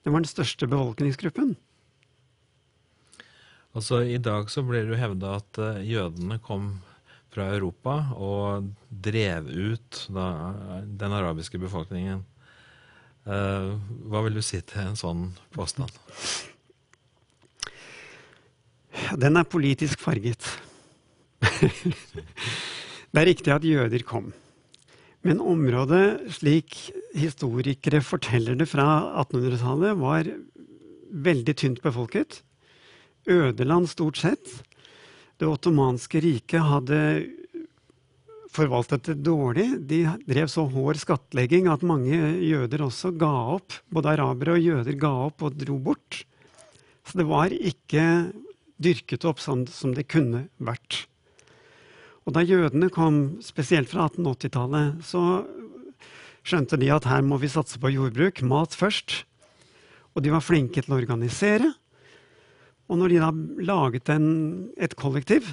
Det 0.00 0.12
var 0.12 0.22
den 0.22 0.30
største 0.30 0.70
befolkningsgruppen. 0.70 1.56
Altså, 3.76 4.00
I 4.02 4.18
dag 4.18 4.48
så 4.50 4.62
blir 4.66 4.86
det 4.86 4.94
jo 4.94 5.02
hevda 5.02 5.34
at 5.38 5.58
eh, 5.62 5.82
jødene 5.90 6.40
kom 6.42 6.78
fra 7.30 7.46
Europa 7.54 7.96
og 8.18 8.70
drev 8.90 9.48
ut 9.50 10.04
da, 10.12 10.26
den 10.84 11.14
arabiske 11.14 11.60
befolkningen. 11.62 12.24
Uh, 13.28 13.76
hva 14.10 14.24
vil 14.24 14.38
du 14.38 14.42
si 14.42 14.58
til 14.64 14.82
en 14.82 14.98
sånn 14.98 15.28
påstand? 15.54 15.92
Den 19.20 19.38
er 19.38 19.48
politisk 19.48 20.00
farget. 20.02 20.46
det 23.12 23.20
er 23.20 23.28
riktig 23.28 23.54
at 23.54 23.66
jøder 23.66 24.04
kom. 24.06 24.32
Men 25.26 25.42
området, 25.44 26.32
slik 26.32 26.76
historikere 27.12 28.00
forteller 28.04 28.56
det 28.56 28.70
fra 28.70 28.86
1800-tallet, 29.22 29.98
var 30.00 30.30
veldig 31.10 31.54
tynt 31.60 31.82
befolket. 31.84 32.40
Ødeland 33.28 33.90
stort 33.92 34.20
sett. 34.20 34.54
Det 35.40 35.48
ottomanske 35.48 36.20
riket 36.20 36.60
hadde 36.68 36.98
forvaltet 38.52 39.06
det 39.08 39.22
dårlig. 39.24 39.68
De 39.88 40.02
drev 40.28 40.50
så 40.52 40.66
hård 40.68 40.98
skattlegging 41.00 41.70
at 41.72 41.86
mange 41.86 42.18
jøder 42.44 42.84
også 42.84 43.14
ga 43.16 43.30
opp. 43.56 43.78
Både 43.88 44.12
arabere 44.12 44.58
og 44.58 44.66
jøder 44.66 44.98
ga 45.00 45.12
opp 45.30 45.46
og 45.46 45.56
dro 45.56 45.78
bort. 45.80 46.24
Så 47.08 47.22
det 47.22 47.26
var 47.30 47.54
ikke 47.56 48.04
dyrket 48.80 49.24
opp 49.28 49.40
sånn 49.40 49.64
som 49.72 49.94
det 49.96 50.10
kunne 50.12 50.44
vært. 50.60 51.06
Og 52.28 52.36
da 52.36 52.44
jødene 52.44 52.90
kom, 52.92 53.40
spesielt 53.40 53.88
fra 53.88 54.10
1880-tallet, 54.10 55.00
så 55.08 55.22
skjønte 56.44 56.76
de 56.80 56.92
at 56.92 57.08
her 57.08 57.24
må 57.24 57.40
vi 57.40 57.48
satse 57.48 57.80
på 57.80 57.94
jordbruk, 57.94 58.44
mat 58.44 58.76
først. 58.76 59.22
Og 60.12 60.24
de 60.24 60.36
var 60.36 60.44
flinke 60.44 60.84
til 60.84 60.92
å 60.92 61.00
organisere. 61.00 61.72
Og 62.90 62.98
når 62.98 63.12
de 63.12 63.18
da 63.22 63.30
laget 63.70 64.10
en, 64.10 64.30
et 64.74 64.94
kollektiv, 64.98 65.52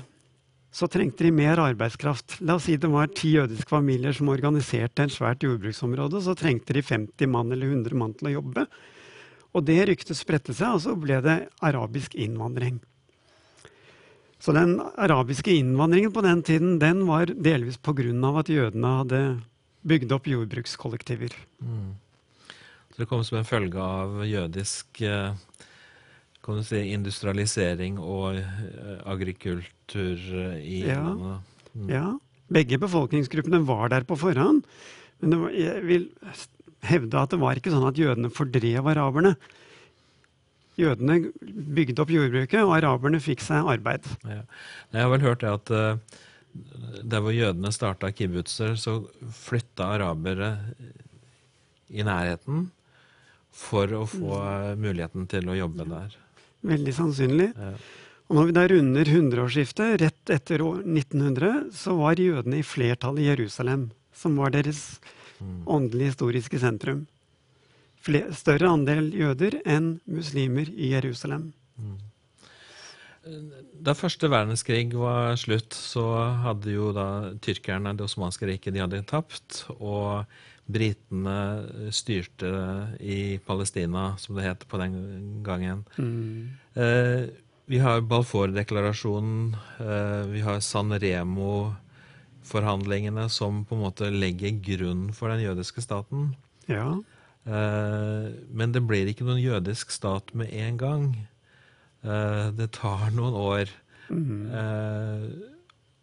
så 0.74 0.90
trengte 0.92 1.26
de 1.26 1.32
mer 1.34 1.62
arbeidskraft. 1.62 2.40
La 2.46 2.58
oss 2.58 2.66
si 2.68 2.76
det 2.78 2.90
var 2.92 3.10
ti 3.14 3.36
jødiske 3.38 3.70
familier 3.70 4.14
som 4.14 4.30
organiserte 4.34 5.06
en 5.06 5.14
svært 5.14 5.46
jordbruksområde. 5.46 6.22
Så 6.26 6.36
trengte 6.38 6.76
de 6.76 6.84
50 6.86 7.30
mann 7.32 7.54
eller 7.54 7.72
100 7.72 7.98
mann 7.98 8.14
til 8.18 8.32
å 8.32 8.36
jobbe. 8.40 8.68
Og 9.56 9.66
det 9.66 9.80
ryktet 9.90 10.20
spredte 10.20 10.54
seg, 10.54 10.76
og 10.76 10.84
så 10.84 10.94
ble 11.00 11.22
det 11.24 11.38
arabisk 11.66 12.18
innvandring. 12.20 12.82
Så 14.38 14.54
den 14.54 14.76
arabiske 15.02 15.54
innvandringen 15.56 16.14
på 16.14 16.22
den 16.26 16.44
tiden 16.46 16.78
den 16.82 17.06
var 17.08 17.32
delvis 17.32 17.80
pga. 17.82 18.04
at 18.38 18.50
jødene 18.50 18.98
hadde 19.00 19.22
bygd 19.88 20.12
opp 20.12 20.28
jordbrukskollektiver. 20.28 21.34
Mm. 21.64 21.96
Så 22.92 23.02
det 23.02 23.08
kom 23.10 23.24
som 23.24 23.40
en 23.40 23.46
følge 23.46 23.82
av 23.82 24.26
jødisk 24.26 25.02
eh, 25.02 25.34
kan 26.48 26.62
du 26.62 26.64
si, 26.66 26.80
industrialisering 26.96 28.00
og 28.00 28.40
eh, 28.40 28.98
agrikultur 29.12 30.16
eh, 30.16 30.58
i 30.64 30.80
Ja. 30.88 31.02
landet? 31.04 31.54
Mm. 31.76 31.90
Ja, 31.92 32.06
Begge 32.48 32.78
befolkningsgruppene 32.80 33.60
var 33.68 33.90
der 33.92 34.06
på 34.08 34.16
forhånd. 34.16 34.64
Men 35.20 35.34
det 35.34 35.38
var, 35.42 35.52
jeg 35.52 35.82
vil 35.84 36.06
hevde 36.88 37.20
at 37.20 37.34
det 37.34 37.40
var 37.42 37.60
ikke 37.60 37.74
sånn 37.74 37.88
at 37.90 38.00
jødene 38.00 38.32
fordrev 38.32 38.88
araberne. 38.88 39.34
Jødene 40.80 41.34
bygde 41.76 42.00
opp 42.04 42.14
jordbruket, 42.14 42.62
og 42.64 42.76
araberne 42.78 43.20
fikk 43.20 43.42
seg 43.44 43.68
arbeid. 43.68 44.08
Ja. 44.24 44.44
Jeg 44.94 45.02
har 45.04 45.12
vel 45.12 45.26
hørt 45.26 45.44
det 45.44 45.52
at 45.52 45.74
uh, 45.74 46.22
der 47.04 47.24
hvor 47.26 47.36
jødene 47.36 47.74
starta 47.76 48.14
kibbutzer, 48.14 48.78
så 48.80 49.00
flytta 49.36 49.90
arabere 49.98 50.54
i 51.90 52.06
nærheten 52.06 52.70
for 53.58 53.90
å 53.98 54.04
få 54.06 54.38
eh, 54.38 54.74
muligheten 54.78 55.26
til 55.32 55.50
å 55.50 55.56
jobbe 55.58 55.86
der. 55.90 56.16
Veldig 56.66 56.94
sannsynlig. 56.96 57.52
Ja. 57.56 57.74
Og 58.28 58.36
når 58.36 58.50
vi 58.50 58.56
da 58.58 58.64
runder 58.68 59.06
hundreårsskiftet, 59.14 60.02
rett 60.02 60.32
etter 60.34 60.62
år 60.66 60.82
1900, 60.84 61.70
så 61.72 61.96
var 61.96 62.20
jødene 62.20 62.60
i 62.60 62.66
flertall 62.66 63.20
i 63.22 63.30
Jerusalem, 63.30 63.92
som 64.12 64.36
var 64.40 64.52
deres 64.56 65.00
Mm. 65.38 65.68
åndelig 65.68 66.06
historiske 66.12 66.60
sentrum. 66.60 67.06
Fle 68.02 68.24
større 68.34 68.72
andel 68.74 69.12
jøder 69.14 69.60
enn 69.66 70.00
muslimer 70.10 70.70
i 70.74 70.94
Jerusalem. 70.96 71.52
Da 73.84 73.94
første 73.98 74.30
verdenskrig 74.32 74.94
var 74.96 75.36
slutt, 75.36 75.76
så 75.76 76.06
hadde 76.46 76.72
jo 76.72 76.94
da 76.96 77.34
tyrkerne, 77.44 77.92
det 77.98 78.06
osmanske 78.08 78.48
riket, 78.48 78.74
de 78.74 78.80
hadde 78.80 79.04
tapt. 79.06 79.66
Og 79.78 80.26
britene 80.68 81.64
styrte 81.96 82.50
i 83.00 83.40
Palestina, 83.46 84.18
som 84.20 84.36
det 84.36 84.44
het 84.44 84.68
på 84.68 84.78
den 84.82 85.44
gangen. 85.44 85.86
Eh, 86.76 87.24
vi 87.68 87.78
har 87.84 88.02
Balfour-deklarasjonen, 88.02 89.56
eh, 89.80 90.26
vi 90.32 90.42
har 90.42 90.60
San 90.60 90.92
Remo-forhandlingene, 90.92 93.30
som 93.30 93.66
på 93.66 93.76
en 93.76 93.82
måte 93.82 94.12
legger 94.12 94.52
grunn 94.64 95.14
for 95.14 95.30
den 95.30 95.42
jødiske 95.44 95.82
staten. 95.84 96.36
Ja. 96.68 96.98
Eh, 97.48 98.32
men 98.52 98.72
det 98.72 98.82
blir 98.88 99.08
ikke 99.08 99.24
noen 99.28 99.42
jødisk 99.44 99.92
stat 99.92 100.34
med 100.36 100.48
en 100.52 100.78
gang. 100.78 101.28
Eh, 102.04 102.52
det 102.56 102.72
tar 102.76 103.12
noen 103.16 103.34
år. 103.34 103.68
Eh, 104.12 105.24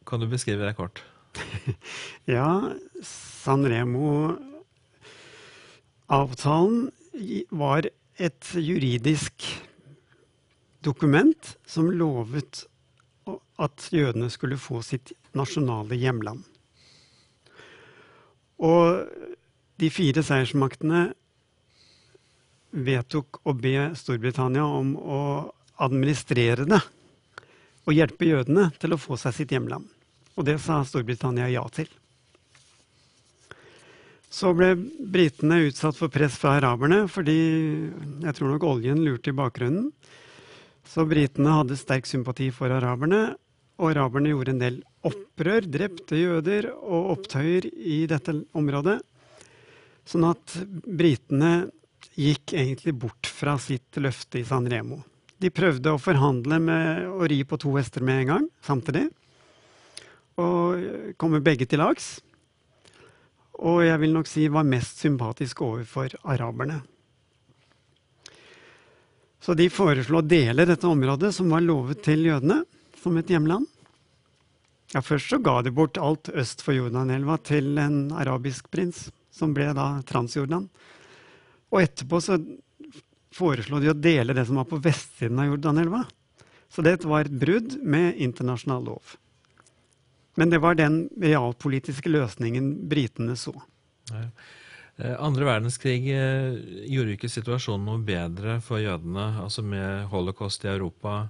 kan 0.04 0.20
du 0.20 0.26
beskrive 0.28 0.66
det 0.66 0.76
kort? 0.76 1.02
Ja, 2.30 2.62
San 3.02 3.64
Remo-avtalen 3.66 4.53
i- 7.14 7.44
var 7.50 7.88
et 8.18 8.54
juridisk 8.54 9.44
dokument 10.82 11.56
som 11.66 11.90
lovet 11.90 12.66
at 13.58 13.88
jødene 13.90 14.30
skulle 14.30 14.58
få 14.58 14.82
sitt 14.82 15.12
nasjonale 15.34 15.96
hjemland. 15.96 16.44
Og 18.58 19.08
de 19.80 19.90
fire 19.90 20.22
seiersmaktene 20.22 21.14
vedtok 22.74 23.40
å 23.46 23.54
be 23.56 23.94
Storbritannia 23.96 24.64
om 24.64 24.94
å 24.96 25.20
administrere 25.82 26.66
det 26.68 26.82
og 27.84 27.94
hjelpe 27.96 28.28
jødene 28.28 28.70
til 28.80 28.94
å 28.94 29.00
få 29.00 29.18
seg 29.20 29.34
sitt 29.34 29.52
hjemland. 29.54 29.86
Og 30.36 30.46
det 30.48 30.60
sa 30.62 30.80
Storbritannia 30.86 31.50
ja 31.52 31.64
til. 31.72 31.88
Så 34.34 34.50
ble 34.56 34.72
britene 35.14 35.60
utsatt 35.68 35.94
for 35.98 36.10
press 36.10 36.34
fra 36.40 36.56
araberne, 36.58 37.04
fordi 37.06 37.38
jeg 38.24 38.34
tror 38.34 38.50
nok 38.50 38.66
oljen 38.66 39.04
lurte 39.04 39.30
i 39.30 39.36
bakgrunnen. 39.36 39.92
Så 40.90 41.04
britene 41.06 41.54
hadde 41.60 41.78
sterk 41.78 42.08
sympati 42.10 42.48
for 42.54 42.72
araberne, 42.74 43.36
og 43.78 43.92
araberne 43.92 44.32
gjorde 44.32 44.54
en 44.54 44.62
del 44.62 44.80
opprør, 45.06 45.66
drepte 45.70 46.18
jøder 46.18 46.68
og 46.74 47.14
opptøyer 47.14 47.68
i 47.70 48.04
dette 48.10 48.34
området. 48.58 48.98
Sånn 50.06 50.26
at 50.28 50.58
britene 50.84 51.70
gikk 52.18 52.56
egentlig 52.58 52.94
bort 53.06 53.30
fra 53.30 53.56
sitt 53.62 54.02
løfte 54.02 54.42
i 54.42 54.46
San 54.46 54.66
Remo. 54.70 55.00
De 55.38 55.50
prøvde 55.54 55.94
å 55.94 56.00
forhandle 56.00 56.60
med 56.62 57.06
å 57.10 57.26
ri 57.30 57.40
på 57.46 57.58
to 57.60 57.74
hester 57.78 58.04
med 58.06 58.24
en 58.24 58.30
gang, 58.32 58.46
samtidig. 58.66 59.08
Og 60.42 61.14
komme 61.20 61.42
begge 61.44 61.66
til 61.70 61.82
lags. 61.82 62.16
Og 63.62 63.84
jeg 63.86 64.00
vil 64.02 64.14
nok 64.14 64.28
si 64.28 64.48
var 64.50 64.66
mest 64.66 64.98
sympatisk 65.04 65.62
overfor 65.62 66.16
araberne. 66.22 66.80
Så 69.44 69.54
de 69.54 69.68
foreslo 69.68 70.22
å 70.22 70.26
dele 70.26 70.64
dette 70.64 70.88
området, 70.88 71.34
som 71.36 71.50
var 71.52 71.60
lovet 71.60 72.00
til 72.02 72.24
jødene, 72.24 72.62
som 73.02 73.16
et 73.20 73.28
hjemland. 73.30 73.68
Ja, 74.94 75.02
Først 75.04 75.28
så 75.28 75.38
ga 75.42 75.58
de 75.62 75.72
bort 75.74 75.98
alt 76.00 76.30
øst 76.32 76.62
for 76.64 76.76
Jordanelva 76.76 77.36
til 77.44 77.76
en 77.82 78.08
arabisk 78.16 78.70
prins, 78.72 79.08
som 79.34 79.52
ble 79.54 79.68
da 79.76 79.98
Transjordan. 80.06 80.68
Og 81.74 81.82
etterpå 81.82 82.20
så 82.22 82.38
foreslo 83.34 83.80
de 83.82 83.90
å 83.90 83.98
dele 83.98 84.36
det 84.36 84.46
som 84.48 84.60
var 84.62 84.68
på 84.70 84.80
vestsiden 84.82 85.42
av 85.42 85.50
Jordanelva. 85.50 86.04
Så 86.70 86.82
det 86.86 87.02
var 87.04 87.26
et 87.26 87.36
brudd 87.42 87.76
med 87.82 88.16
internasjonal 88.22 88.86
lov. 88.86 89.16
Men 90.34 90.50
det 90.50 90.62
var 90.64 90.78
den 90.78 91.04
realpolitiske 91.20 92.10
løsningen 92.10 92.72
britene 92.90 93.36
så. 93.38 93.54
Ja. 94.10 94.26
Eh, 94.96 95.14
andre 95.18 95.44
verdenskrig 95.48 96.06
eh, 96.14 96.52
gjorde 96.86 97.12
ikke 97.16 97.28
situasjonen 97.30 97.86
noe 97.88 97.98
bedre 98.06 98.60
for 98.62 98.78
jødene, 98.82 99.42
altså 99.42 99.62
med 99.66 100.06
holocaust 100.12 100.64
i 100.66 100.68
Europa 100.70 101.28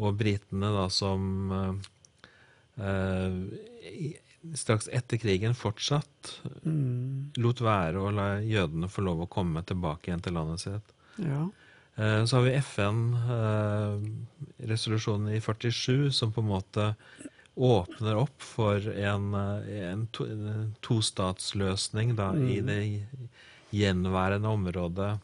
og 0.00 0.16
britene 0.16 0.68
da 0.72 0.88
som 0.92 1.20
eh, 2.80 3.32
straks 4.56 4.88
etter 4.92 5.16
krigen 5.20 5.54
fortsatt 5.56 6.40
mm. 6.64 7.32
lot 7.42 7.60
være 7.64 7.98
å 8.00 8.10
la 8.14 8.40
jødene 8.44 8.88
få 8.92 9.00
lov 9.04 9.20
å 9.24 9.32
komme 9.32 9.62
tilbake 9.66 10.08
igjen 10.08 10.24
til 10.24 10.34
landet 10.36 10.60
sitt. 10.64 10.86
Ja. 11.20 11.48
Så 11.96 12.36
har 12.36 12.44
vi 12.44 12.58
FN-resolusjonen 12.60 15.28
i 15.32 15.40
47 15.40 16.12
som 16.12 16.28
på 16.28 16.44
en 16.44 16.50
måte 16.50 16.92
åpner 17.56 18.18
opp 18.20 18.42
for 18.44 18.84
en, 18.92 19.30
en, 19.34 20.06
to, 20.12 20.26
tostatsløsning 20.84 22.12
da, 22.18 22.30
mm. 22.36 22.48
i 22.52 22.58
det 22.64 22.80
gjenværende 23.74 24.52
området. 24.52 25.14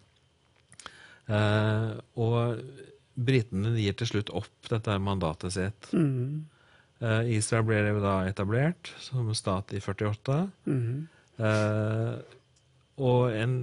Eh, 1.29 1.91
og 2.25 2.63
britene 3.13 3.75
gir 3.77 3.97
til 3.99 4.11
slutt 4.15 4.33
opp 4.35 4.71
dette 4.71 4.97
mandatet 5.03 5.55
sitt. 5.55 5.91
Mm. 5.93 6.49
Eh, 7.03 7.33
Israel 7.37 7.67
ble 7.69 7.97
da 8.03 8.23
etablert 8.29 8.93
som 9.03 9.29
stat 9.37 9.75
i 9.77 9.83
48. 9.83 10.39
Mm. 10.67 11.09
Eh, 11.43 12.15
og 13.03 13.35
en 13.35 13.57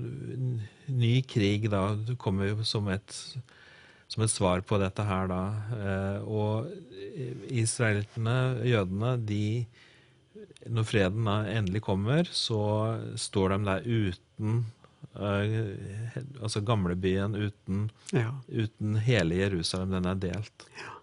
ny 0.89 1.13
krig 1.29 1.69
da 1.71 1.83
kommer 2.21 2.51
jo 2.51 2.65
som 2.67 2.89
et 2.91 3.15
som 4.09 4.25
et 4.25 4.33
svar 4.33 4.63
på 4.65 4.79
dette 4.81 5.05
her, 5.05 5.29
da. 5.29 5.43
Eh, 5.77 6.25
og 6.25 6.69
israelerne, 7.53 8.65
jødene, 8.65 9.17
de 9.21 9.67
Når 10.69 10.85
freden 10.87 11.25
da 11.27 11.37
endelig 11.51 11.81
kommer, 11.83 12.27
så 12.31 12.59
står 13.19 13.53
de 13.53 13.57
der 13.67 13.85
uten 13.85 14.65
uh, 15.15 15.43
Altså 16.41 16.61
gamlebyen 16.63 17.35
uten, 17.35 17.89
ja. 18.11 18.33
uten 18.47 18.97
hele 19.03 19.35
Jerusalem. 19.39 19.91
Den 19.91 20.09
er 20.09 20.19
delt. 20.19 20.65
Ja. 20.79 20.95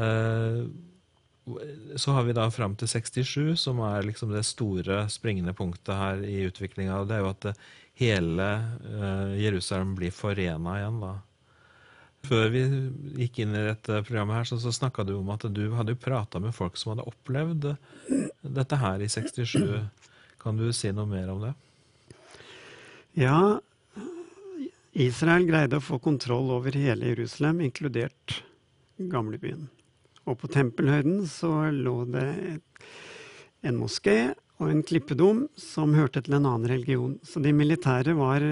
Uh, 0.00 0.66
så 1.96 2.12
har 2.14 2.24
vi 2.28 2.36
da 2.36 2.50
fram 2.52 2.76
til 2.78 2.88
67, 2.88 3.56
som 3.58 3.80
er 3.84 4.04
liksom 4.06 4.32
det 4.32 4.44
store 4.46 5.02
springende 5.10 5.54
punktet 5.56 5.96
her 5.96 6.22
i 6.24 6.44
utviklinga. 6.46 7.00
Det 7.08 7.16
er 7.16 7.24
jo 7.24 7.32
at 7.32 7.48
hele 7.98 8.50
Jerusalem 9.40 9.96
blir 9.98 10.14
forena 10.14 10.76
igjen, 10.78 11.00
da. 11.02 11.16
Før 12.26 12.50
vi 12.52 12.62
gikk 13.22 13.40
inn 13.42 13.54
i 13.56 13.64
dette 13.70 14.02
programmet, 14.04 14.36
her, 14.36 14.48
så, 14.50 14.58
så 14.60 14.72
snakka 14.74 15.06
du 15.08 15.14
om 15.16 15.30
at 15.32 15.46
du 15.48 15.62
hadde 15.76 15.96
prata 15.98 16.40
med 16.42 16.54
folk 16.54 16.76
som 16.78 16.92
hadde 16.92 17.08
opplevd 17.08 17.72
dette 18.44 18.78
her 18.80 19.00
i 19.00 19.08
67. 19.08 19.64
Kan 20.40 20.60
du 20.60 20.68
si 20.76 20.92
noe 20.92 21.08
mer 21.08 21.32
om 21.32 21.42
det? 21.48 21.54
Ja, 23.18 23.58
Israel 24.92 25.46
greide 25.48 25.80
å 25.80 25.84
få 25.84 25.98
kontroll 26.02 26.52
over 26.54 26.76
hele 26.76 27.12
Jerusalem, 27.12 27.62
inkludert 27.66 28.40
gamlebyen. 29.10 29.68
Og 30.28 30.38
på 30.42 30.50
Tempelhøyden 30.52 31.24
så 31.30 31.70
lå 31.72 32.04
det 32.12 32.28
en 33.66 33.78
moské 33.80 34.32
og 34.60 34.68
en 34.70 34.82
klippedom 34.84 35.46
som 35.58 35.96
hørte 35.96 36.22
til 36.24 36.36
en 36.36 36.46
annen 36.46 36.68
religion. 36.68 37.16
Så 37.24 37.40
de 37.42 37.52
militære 37.56 38.14
var 38.18 38.44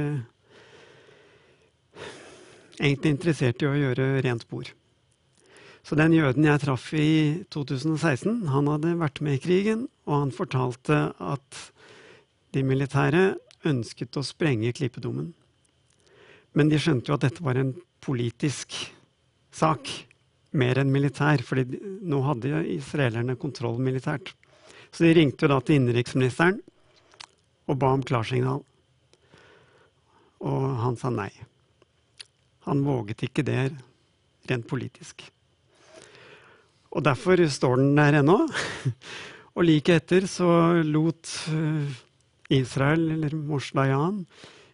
egentlig 2.78 3.14
interessert 3.14 3.62
i 3.62 3.68
å 3.68 3.76
gjøre 3.76 4.10
rent 4.24 4.46
bord. 4.50 4.70
Så 5.86 5.96
den 5.96 6.12
jøden 6.12 6.44
jeg 6.44 6.60
traff 6.62 6.90
i 6.92 7.44
2016, 7.54 8.48
han 8.52 8.68
hadde 8.68 8.96
vært 9.00 9.22
med 9.24 9.38
i 9.38 9.42
krigen, 9.42 9.86
og 10.08 10.14
han 10.18 10.34
fortalte 10.34 10.98
at 11.16 11.60
de 12.52 12.64
militære 12.66 13.22
ønsket 13.68 14.18
å 14.18 14.24
sprenge 14.26 14.74
klippedommen. 14.76 15.32
Men 16.56 16.70
de 16.70 16.80
skjønte 16.80 17.10
jo 17.10 17.16
at 17.16 17.24
dette 17.24 17.44
var 17.44 17.60
en 17.60 17.74
politisk 18.04 18.74
sak, 19.54 19.88
mer 20.58 20.80
enn 20.80 20.92
militær, 20.92 21.42
fordi 21.44 21.80
nå 22.08 22.22
hadde 22.24 22.64
israelerne 22.72 23.36
kontroll 23.40 23.76
militært. 23.84 24.32
Så 24.92 25.04
de 25.04 25.12
ringte 25.16 25.44
jo 25.44 25.52
da 25.52 25.60
til 25.60 25.78
innenriksministeren 25.78 26.60
og 27.68 27.76
ba 27.80 27.92
om 27.92 28.04
klarsignal. 28.04 28.62
Og 30.48 30.66
han 30.84 30.96
sa 30.96 31.12
nei. 31.12 31.30
Han 32.68 32.84
våget 32.84 33.24
ikke 33.24 33.44
det 33.46 33.70
rent 34.48 34.68
politisk. 34.68 35.24
Og 36.92 37.04
derfor 37.04 37.40
står 37.48 37.80
den 37.80 37.96
der 37.96 38.20
ennå. 38.20 38.42
Og 39.58 39.66
like 39.66 39.96
etter 39.98 40.28
så 40.30 40.78
lot 40.86 41.32
eh, 41.50 41.96
Israel, 42.60 43.10
eller 43.16 43.34
Moshe 43.34 43.74
Dayan, 43.74 44.22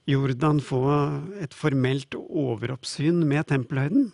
Jordan 0.07 0.61
få 0.61 0.83
et 1.41 1.55
formelt 1.57 2.15
overoppsyn 2.15 3.23
med 3.25 3.49
tempelhøyden. 3.49 4.11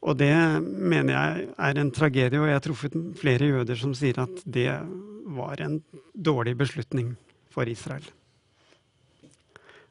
Og 0.00 0.16
det 0.20 0.34
mener 0.60 1.14
jeg 1.14 1.48
er 1.56 1.80
en 1.80 1.92
tragedie, 1.92 2.40
og 2.40 2.48
jeg 2.48 2.58
har 2.58 2.64
truffet 2.64 2.94
flere 3.20 3.48
jøder 3.48 3.80
som 3.80 3.96
sier 3.96 4.20
at 4.22 4.44
det 4.44 4.68
var 5.32 5.60
en 5.64 5.80
dårlig 6.12 6.56
beslutning 6.60 7.14
for 7.52 7.68
Israel. 7.68 8.04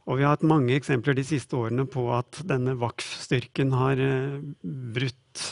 Og 0.09 0.17
vi 0.17 0.25
har 0.25 0.33
hatt 0.33 0.47
mange 0.47 0.73
eksempler 0.73 1.13
de 1.13 1.25
siste 1.27 1.53
årene 1.53 1.85
på 1.89 2.07
at 2.15 2.41
denne 2.49 2.73
Wakf-styrken 2.81 3.75
har 3.77 3.99
eh, 4.01 4.39
brutt 4.65 5.43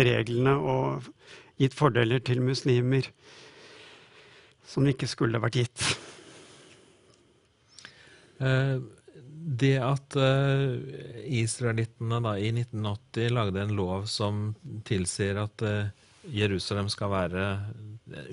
reglene 0.00 0.54
og 0.56 1.10
gitt 1.60 1.76
fordeler 1.76 2.22
til 2.24 2.40
muslimer 2.44 3.10
som 4.66 4.88
ikke 4.88 5.08
skulle 5.08 5.40
vært 5.40 5.60
gitt. 5.60 5.84
Eh, 8.40 8.76
det 9.46 9.76
at 9.78 10.16
uh, 10.18 10.74
israelittene 11.22 12.18
da, 12.24 12.32
i 12.34 12.48
1980 12.50 13.30
lagde 13.30 13.62
en 13.62 13.76
lov 13.78 14.08
som 14.10 14.40
tilsier 14.88 15.38
at 15.38 15.62
Jerusalem 16.34 16.88
skal 16.90 17.12
være 17.12 17.44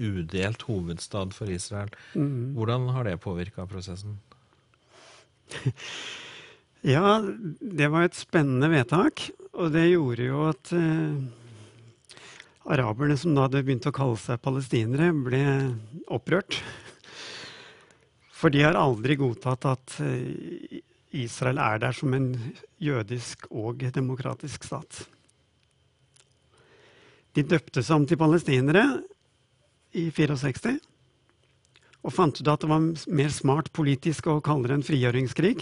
udelt 0.01 0.65
hovedstad 0.65 1.35
for 1.37 1.53
Israel, 1.53 1.93
mm. 2.17 2.55
hvordan 2.57 2.89
har 2.95 3.05
det 3.05 3.19
påvirka 3.21 3.67
prosessen? 3.69 4.17
Ja, 6.83 7.21
det 7.23 7.87
var 7.87 8.03
et 8.03 8.17
spennende 8.19 8.67
vedtak. 8.67 9.29
Og 9.55 9.71
det 9.71 9.85
gjorde 9.87 10.25
jo 10.25 10.41
at 10.49 10.71
eh, 10.75 12.17
araberne, 12.67 13.15
som 13.15 13.31
da 13.31 13.45
hadde 13.45 13.61
begynt 13.63 13.87
å 13.87 13.93
kalle 13.95 14.19
seg 14.19 14.41
palestinere, 14.43 15.13
ble 15.15 15.43
opprørt. 16.11 16.59
For 18.37 18.51
de 18.51 18.65
har 18.65 18.75
aldri 18.75 19.15
godtatt 19.15 19.69
at 19.71 19.95
eh, 20.03 20.83
Israel 21.23 21.61
er 21.63 21.79
der 21.85 21.95
som 21.95 22.11
en 22.17 22.33
jødisk 22.83 23.47
og 23.53 23.85
demokratisk 23.95 24.67
stat. 24.67 25.05
De 27.33 27.47
døpte 27.47 27.79
seg 27.79 27.95
om 27.95 28.09
til 28.09 28.19
palestinere 28.19 28.83
i 29.95 30.09
64 30.11 30.81
og 32.03 32.11
fant 32.11 32.35
ut 32.35 32.49
at 32.51 32.63
det 32.63 32.69
var 32.69 32.83
mer 33.15 33.31
smart 33.31 33.71
politisk 33.75 34.27
å 34.27 34.41
kalle 34.43 34.69
det 34.69 34.79
en 34.79 34.85
frigjøringskrig. 34.87 35.55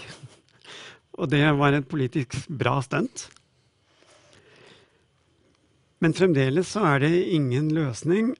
Og 1.20 1.30
det 1.30 1.44
var 1.58 1.76
et 1.76 1.88
politisk 1.88 2.34
bra 2.48 2.80
stunt. 2.82 3.28
Men 6.02 6.16
fremdeles 6.18 6.72
så 6.74 6.82
er 6.94 7.04
det 7.04 7.12
ingen 7.36 7.70
løsning. 7.76 8.32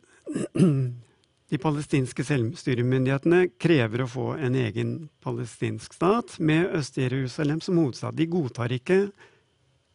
De 1.52 1.60
palestinske 1.60 2.24
selvstyremyndighetene 2.26 3.44
krever 3.60 4.02
å 4.02 4.10
få 4.10 4.26
en 4.40 4.56
egen 4.58 4.94
palestinsk 5.22 5.94
stat 5.94 6.38
med 6.40 6.72
Øst-Jerusalem 6.78 7.60
som 7.62 7.78
hovedstad. 7.78 8.16
De 8.18 8.26
godtar 8.26 8.72
ikke 8.74 9.04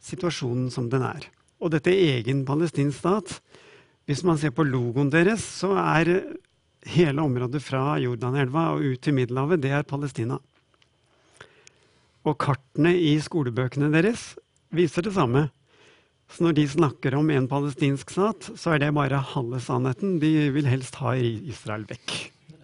situasjonen 0.05 0.69
som 0.71 0.87
den 0.93 1.03
er. 1.03 1.25
Og 1.59 1.73
dette 1.73 1.91
egen 1.91 2.45
palestinsk 2.47 3.01
stat 3.01 3.39
Hvis 4.07 4.21
man 4.23 4.37
ser 4.39 4.53
på 4.55 4.63
logoen 4.63 5.09
deres, 5.11 5.43
så 5.43 5.73
er 5.75 6.37
hele 6.88 7.23
området 7.23 7.62
fra 7.63 7.97
Jordanelva 8.02 8.71
og 8.76 8.86
ut 8.86 9.02
til 9.04 9.15
Middelhavet, 9.17 9.62
det 9.63 9.73
er 9.76 9.88
Palestina. 9.88 10.39
Og 12.28 12.36
kartene 12.41 12.93
i 12.95 13.15
skolebøkene 13.23 13.91
deres 13.93 14.34
viser 14.76 15.06
det 15.06 15.13
samme. 15.15 15.47
Så 16.28 16.43
når 16.43 16.58
de 16.58 16.65
snakker 16.67 17.15
om 17.15 17.30
en 17.32 17.47
palestinsk 17.47 18.12
stat, 18.12 18.50
så 18.60 18.73
er 18.73 18.84
det 18.84 18.95
bare 18.97 19.21
halve 19.34 19.62
sannheten. 19.63 20.17
De 20.19 20.50
vil 20.52 20.67
helst 20.67 21.00
ha 21.00 21.15
Israel 21.15 21.88
vekk. 21.88 22.17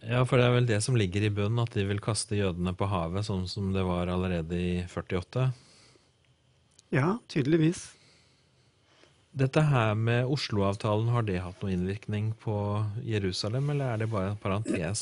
Ja, 0.03 0.25
for 0.27 0.35
det 0.35 0.49
er 0.49 0.55
vel 0.57 0.67
det 0.67 0.81
som 0.83 0.97
ligger 0.99 1.23
i 1.23 1.31
bunnen, 1.31 1.61
at 1.63 1.75
de 1.77 1.85
vil 1.87 2.01
kaste 2.03 2.35
jødene 2.35 2.73
på 2.75 2.89
havet, 2.91 3.23
sånn 3.23 3.45
som 3.47 3.71
det 3.71 3.85
var 3.87 4.11
allerede 4.11 4.59
i 4.59 4.73
48? 4.91 5.47
Ja, 6.91 7.15
tydeligvis. 7.31 7.85
Dette 9.33 9.63
her 9.65 9.95
med 9.97 10.27
Oslo-avtalen, 10.29 11.07
har 11.09 11.25
det 11.25 11.39
hatt 11.41 11.63
noen 11.63 11.79
innvirkning 11.79 12.33
på 12.43 12.55
Jerusalem, 13.01 13.71
eller 13.73 13.95
er 13.95 14.03
det 14.03 14.11
bare 14.11 14.33
en 14.33 14.41
parentes? 14.41 15.01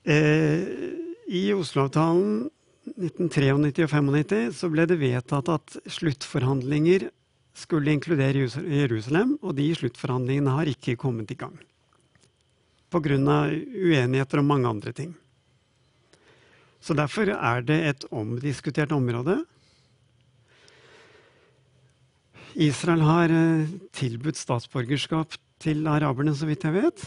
Eh, 0.00 0.62
I 1.28 1.42
Oslo-avtalen 1.52 2.46
1993 2.96 3.50
og 3.52 3.90
95 3.92 4.54
så 4.56 4.70
ble 4.72 4.86
det 4.88 4.96
vedtatt 5.02 5.50
at 5.52 5.74
sluttforhandlinger 5.84 7.10
skulle 7.52 7.92
inkludere 7.92 8.46
Jerusalem, 8.48 9.34
og 9.44 9.58
de 9.58 9.66
sluttforhandlingene 9.76 10.54
har 10.56 10.70
ikke 10.72 10.96
kommet 10.96 11.34
i 11.34 11.36
gang. 11.38 11.58
Pga. 12.90 13.18
uenigheter 13.20 14.40
om 14.40 14.48
mange 14.48 14.68
andre 14.72 14.92
ting. 14.96 15.12
Så 16.80 16.96
derfor 16.96 17.28
er 17.28 17.60
det 17.62 17.78
et 17.86 18.04
omdiskutert 18.10 18.92
område. 18.96 19.42
Israel 22.54 23.04
har 23.06 23.32
eh, 23.34 23.70
tilbudt 23.94 24.38
statsborgerskap 24.38 25.36
til 25.60 25.86
araberne, 25.90 26.34
så 26.34 26.48
vidt 26.48 26.64
jeg 26.66 26.76
vet. 26.76 27.06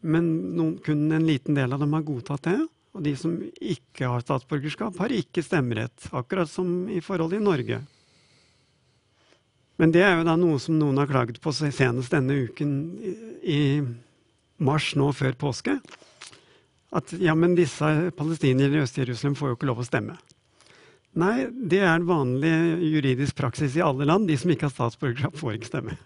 Men 0.00 0.26
noen, 0.56 0.76
kun 0.82 1.10
en 1.12 1.26
liten 1.28 1.56
del 1.58 1.72
av 1.74 1.82
dem 1.82 1.94
har 1.96 2.06
godtatt 2.06 2.46
det. 2.48 2.58
Og 2.96 3.04
de 3.06 3.14
som 3.18 3.36
ikke 3.60 4.08
har 4.10 4.24
statsborgerskap, 4.24 4.96
har 4.98 5.14
ikke 5.14 5.44
stemmerett. 5.46 6.08
Akkurat 6.16 6.50
som 6.50 6.88
i 6.90 7.02
forhold 7.04 7.36
i 7.36 7.42
Norge. 7.42 7.80
Men 9.80 9.94
det 9.94 10.02
er 10.04 10.18
jo 10.18 10.26
da 10.26 10.34
noe 10.36 10.58
som 10.60 10.76
noen 10.76 10.98
har 11.00 11.08
klaget 11.08 11.38
på 11.40 11.54
senest 11.56 12.12
denne 12.12 12.34
uken 12.48 12.72
i 13.40 13.60
mars 14.60 14.90
nå 14.98 15.08
før 15.16 15.38
påske. 15.40 15.78
At 16.90 17.14
ja, 17.22 17.36
men 17.38 17.54
disse 17.56 18.10
palestinerne 18.18 18.80
i 18.80 18.84
Øst-Jerusalem 18.84 19.38
får 19.38 19.52
jo 19.52 19.56
ikke 19.56 19.70
lov 19.70 19.80
å 19.80 19.86
stemme. 19.86 20.18
Nei, 21.18 21.48
det 21.50 21.80
er 21.82 21.96
en 21.96 22.06
vanlig 22.06 22.52
juridisk 22.86 23.34
praksis 23.40 23.74
i 23.78 23.82
alle 23.82 24.06
land. 24.06 24.28
De 24.30 24.36
som 24.38 24.52
ikke 24.52 24.68
har 24.68 24.74
statsborgerskap, 24.74 25.38
får 25.40 25.56
ikke 25.56 25.70
stemme. 25.72 25.96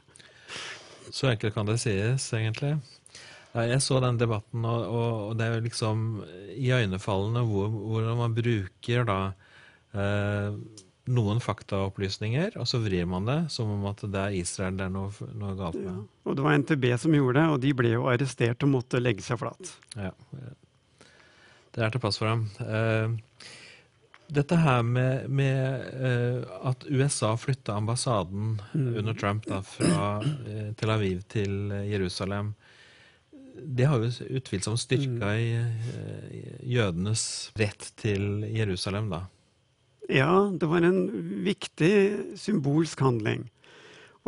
Så 1.13 1.29
enkelt 1.31 1.55
kan 1.55 1.69
det 1.69 1.77
sies, 1.83 2.31
egentlig. 2.35 2.79
Ja, 3.55 3.67
jeg 3.69 3.83
så 3.85 4.01
den 4.03 4.17
debatten, 4.19 4.65
og, 4.67 4.87
og, 4.89 5.37
det 5.39 5.47
er 5.47 5.53
jo 5.55 5.67
liksom 5.69 6.07
iøynefallende 6.57 7.45
hvor, 7.47 7.69
hvordan 7.71 8.19
man 8.19 8.35
bruker 8.35 9.07
da 9.07 9.19
eh, 9.95 10.57
noen 11.15 11.43
faktaopplysninger, 11.45 12.57
og 12.59 12.67
så 12.67 12.81
vrir 12.83 13.07
man 13.07 13.29
det 13.29 13.39
som 13.55 13.71
om 13.77 13.87
at 13.93 14.03
det 14.09 14.25
er 14.25 14.41
Israel 14.41 14.81
det 14.81 14.89
er 14.89 14.95
noe, 14.97 15.31
noe 15.39 15.55
galt 15.61 15.79
med. 15.79 15.93
Ja. 15.93 16.25
Og 16.25 16.39
det 16.39 16.47
var 16.49 16.59
NTB 16.65 16.89
som 17.05 17.15
gjorde 17.15 17.39
det, 17.39 17.47
og 17.53 17.63
de 17.63 17.73
ble 17.79 17.95
jo 17.95 18.09
arrestert 18.11 18.67
og 18.67 18.73
måtte 18.75 19.03
legge 19.03 19.23
seg 19.23 19.39
flat. 19.45 19.75
Ja, 19.95 20.11
det 21.75 21.83
er 21.83 21.95
til 21.95 22.03
pass 22.03 22.19
for 22.19 22.31
dem. 22.31 22.49
Eh, 22.65 23.15
dette 24.35 24.59
her 24.61 24.83
med, 24.87 25.29
med 25.31 25.85
eh, 25.95 26.45
at 26.69 26.85
USA 26.89 27.33
flytta 27.39 27.77
ambassaden 27.79 28.59
mm. 28.73 28.91
under 29.01 29.15
Trump 29.15 29.47
da, 29.49 29.63
fra 29.63 30.19
eh, 30.23 30.71
Tel 30.79 30.93
Aviv 30.95 31.23
til 31.33 31.73
Jerusalem, 31.89 32.55
det 33.55 33.87
har 33.87 34.03
jo 34.03 34.29
utvilsomt 34.35 34.81
styrka 34.83 35.31
mm. 35.31 35.39
i 35.39 35.51
uh, 35.63 36.65
jødenes 36.67 37.53
rett 37.59 37.93
til 38.01 38.43
Jerusalem, 38.51 39.13
da. 39.13 39.25
Ja, 40.11 40.51
det 40.53 40.69
var 40.69 40.85
en 40.85 41.07
viktig 41.47 41.93
symbolsk 42.37 43.01
handling. 43.01 43.47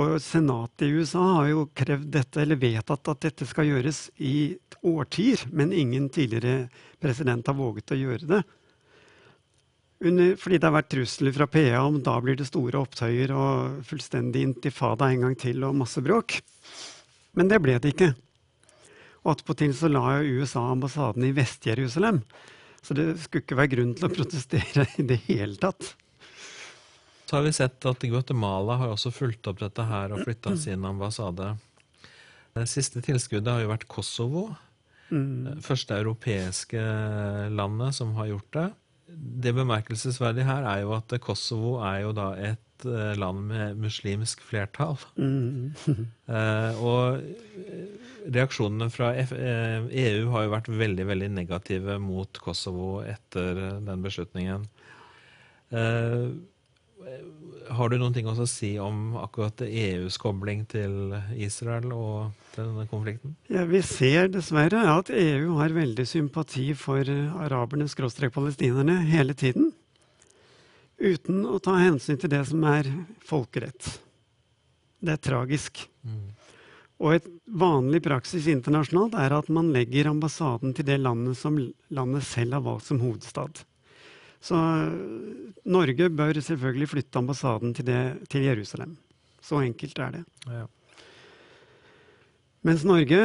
Og 0.00 0.18
senatet 0.20 0.86
i 0.86 0.92
USA 0.92 1.24
har 1.38 1.50
jo 1.50 1.66
krevd 1.76 2.10
dette, 2.12 2.40
eller 2.42 2.60
vedtatt 2.60 3.08
at 3.12 3.24
dette 3.24 3.48
skal 3.48 3.68
gjøres 3.68 4.06
i 4.20 4.56
årtier, 4.86 5.46
men 5.52 5.72
ingen 5.72 6.10
tidligere 6.12 6.68
president 7.00 7.48
har 7.48 7.56
våget 7.56 7.92
å 7.92 8.00
gjøre 8.00 8.30
det. 8.30 8.42
Under, 10.04 10.35
fordi 10.37 10.59
det 10.61 10.68
har 10.68 10.74
vært 10.74 10.90
trusler 10.92 11.32
fra 11.32 11.46
PA 11.48 11.80
om 11.87 12.02
da 12.04 12.18
blir 12.20 12.37
det 12.37 12.48
store 12.50 12.82
opptøyer 12.82 13.30
og 13.32 13.78
fullstendig 13.88 14.42
intifada 14.44 15.09
en 15.09 15.24
gang 15.24 15.37
til 15.40 15.64
og 15.64 15.78
masse 15.78 16.02
bråk. 16.04 16.37
Men 17.37 17.48
det 17.48 17.62
ble 17.64 17.78
det 17.80 17.94
ikke. 17.94 18.11
Og 19.24 19.32
attpåtil 19.32 19.72
så 19.76 19.88
la 19.88 20.18
USA 20.20 20.66
ambassaden 20.74 21.24
i 21.24 21.32
Vest-Jerusalem. 21.37 22.20
Så 22.85 22.94
det 22.94 23.09
skulle 23.24 23.42
ikke 23.42 23.59
være 23.59 23.72
grunn 23.72 23.94
til 23.96 24.06
å 24.06 24.12
protestere 24.12 24.85
i 25.00 25.06
det 25.09 25.18
hele 25.26 25.56
tatt. 25.59 25.94
Så 27.26 27.38
har 27.38 27.42
vi 27.42 27.56
sett 27.56 27.88
at 27.88 28.04
Guatemala 28.06 28.76
har 28.78 28.92
også 28.92 29.11
fulgt 29.11 29.48
opp 29.50 29.59
dette 29.64 29.82
her 29.88 30.12
og 30.14 30.22
flytta 30.22 30.52
sin 30.61 30.85
ambassade. 30.87 31.56
Det 32.54 32.68
siste 32.70 33.02
tilskuddet 33.02 33.50
har 33.50 33.64
jo 33.64 33.72
vært 33.72 33.88
Kosovo. 33.90 34.44
Mm. 35.11 35.59
Første 35.64 35.98
europeiske 35.98 36.85
landet 37.50 37.96
som 37.98 38.14
har 38.20 38.30
gjort 38.30 38.52
det. 38.54 38.68
Det 39.06 39.52
bemerkelsesverdige 39.54 40.46
her 40.48 40.66
er 40.66 40.82
jo 40.82 40.94
at 40.96 41.12
Kosovo 41.22 41.76
er 41.86 42.00
jo 42.02 42.14
da 42.16 42.30
et 42.42 42.86
eh, 42.86 43.12
land 43.18 43.44
med 43.52 43.78
muslimsk 43.78 44.42
flertall. 44.42 44.98
Mm. 45.14 45.74
eh, 46.34 46.80
og 46.82 47.22
reaksjonene 48.34 48.90
fra 48.90 49.12
F 49.22 49.32
EU 49.36 49.38
eh, 49.38 49.86
e 50.02 50.08
har 50.32 50.46
jo 50.46 50.54
vært 50.56 50.72
veldig 50.82 51.06
veldig 51.12 51.30
negative 51.36 52.00
mot 52.02 52.42
Kosovo 52.42 52.98
etter 53.06 53.78
den 53.86 54.02
beslutningen. 54.02 54.66
Eh, 55.70 56.26
har 57.76 57.90
du 57.90 57.96
noen 58.00 58.14
ting 58.14 58.28
å 58.30 58.46
si 58.48 58.72
om 58.80 59.16
akkurat 59.20 59.61
EUs 59.66 60.16
kobling 60.20 60.64
til 60.70 61.14
Israel 61.37 61.90
og 61.92 62.52
denne 62.54 62.87
konflikten? 62.90 63.35
Ja, 63.52 63.64
Vi 63.68 63.82
ser 63.85 64.30
dessverre 64.32 64.85
at 64.94 65.11
EU 65.11 65.59
har 65.61 65.74
veldig 65.76 66.06
sympati 66.09 66.70
for 66.78 67.04
araberne, 67.04 67.88
skråstrek 67.90 68.32
palestinerne, 68.35 69.02
hele 69.11 69.35
tiden 69.35 69.72
uten 70.96 71.44
å 71.44 71.59
ta 71.61 71.76
hensyn 71.76 72.18
til 72.20 72.32
det 72.32 72.42
som 72.48 72.64
er 72.68 72.88
folkerett. 73.24 74.00
Det 75.04 75.12
er 75.12 75.22
tragisk. 75.22 75.85
Mm. 76.06 76.32
Og 77.04 77.18
et 77.18 77.26
vanlig 77.44 78.00
praksis 78.06 78.48
internasjonalt 78.48 79.16
er 79.20 79.35
at 79.37 79.50
man 79.52 79.68
legger 79.74 80.09
ambassaden 80.09 80.72
til 80.76 80.87
det 80.88 80.96
landet 81.02 81.37
som 81.37 81.59
landet 81.92 82.24
selv 82.24 82.56
har 82.56 82.64
valgt 82.64 82.88
som 82.88 83.02
hovedstad. 83.02 83.61
Så 84.42 84.57
Norge 85.66 86.09
bør 86.12 86.38
selvfølgelig 86.38 86.90
flytte 86.92 87.20
ambassaden 87.20 87.75
til, 87.75 87.88
det, 87.88 88.01
til 88.31 88.46
Jerusalem. 88.46 88.96
Så 89.42 89.62
enkelt 89.64 89.99
er 90.03 90.18
det. 90.18 90.25
Ja. 90.51 90.66
Mens 92.66 92.85
Norge 92.87 93.20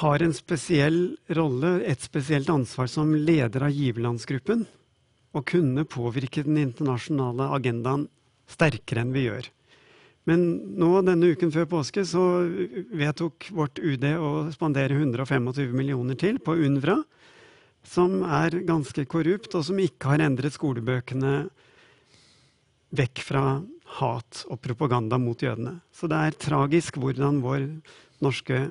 har 0.00 0.22
en 0.22 0.34
spesiell 0.34 1.16
rolle, 1.34 1.80
et 1.82 2.02
spesielt 2.04 2.50
ansvar 2.52 2.90
som 2.90 3.14
leder 3.14 3.66
av 3.66 3.74
giverlandsgruppen, 3.74 4.66
å 5.36 5.42
kunne 5.44 5.84
påvirke 5.90 6.44
den 6.46 6.60
internasjonale 6.62 7.50
agendaen 7.56 8.06
sterkere 8.50 9.02
enn 9.02 9.14
vi 9.14 9.26
gjør. 9.26 9.50
Men 10.26 10.46
nå 10.78 10.90
denne 11.06 11.32
uken 11.34 11.52
før 11.54 11.68
påske 11.70 12.02
så 12.06 12.22
vedtok 12.98 13.48
vårt 13.54 13.78
UD 13.78 14.06
å 14.18 14.30
spandere 14.54 14.96
125 14.98 15.74
millioner 15.74 16.18
til 16.18 16.40
på 16.42 16.56
UNVRA, 16.58 16.98
som 17.86 18.20
er 18.22 18.58
ganske 18.66 19.06
korrupt, 19.08 19.54
og 19.54 19.64
som 19.68 19.78
ikke 19.80 20.12
har 20.12 20.24
endret 20.26 20.56
skolebøkene 20.56 21.36
vekk 22.96 23.22
fra 23.24 23.44
hat 24.00 24.42
og 24.50 24.60
propaganda 24.62 25.18
mot 25.20 25.40
jødene. 25.42 25.78
Så 25.94 26.10
det 26.10 26.18
er 26.18 26.38
tragisk 26.42 26.98
hvordan 27.00 27.40
vår 27.44 27.68
norske 28.24 28.66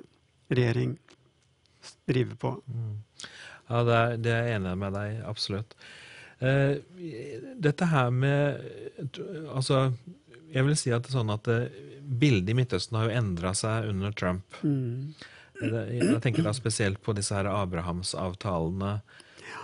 regjering 0.51 0.95
driver 2.09 2.39
på. 2.41 2.53
Mm. 2.67 2.95
Ja, 3.69 3.83
det 3.85 3.95
er, 3.95 4.17
det 4.21 4.33
er 4.33 4.43
jeg 4.43 4.59
enig 4.59 4.75
med 4.81 4.95
deg 4.97 5.21
absolutt. 5.25 5.77
Eh, 6.43 6.77
dette 7.63 7.87
her 7.87 8.09
med 8.11 8.59
Altså, 9.55 9.93
jeg 10.51 10.65
vil 10.67 10.75
si 10.77 10.91
at 10.91 11.05
det 11.05 11.13
er 11.13 11.17
sånn 11.17 11.31
at 11.33 11.47
eh, 11.51 11.77
bildet 12.05 12.51
i 12.51 12.57
Midtøsten 12.57 12.97
har 12.99 13.07
jo 13.07 13.17
endra 13.21 13.53
seg 13.57 13.89
under 13.89 14.13
Trump. 14.17 14.59
Mm. 14.61 15.15
Jeg 15.61 16.19
tenker 16.23 16.45
da 16.45 16.53
spesielt 16.55 17.01
på 17.03 17.13
disse 17.15 17.35
her 17.37 17.47
Abrahamsavtalene 17.51 18.93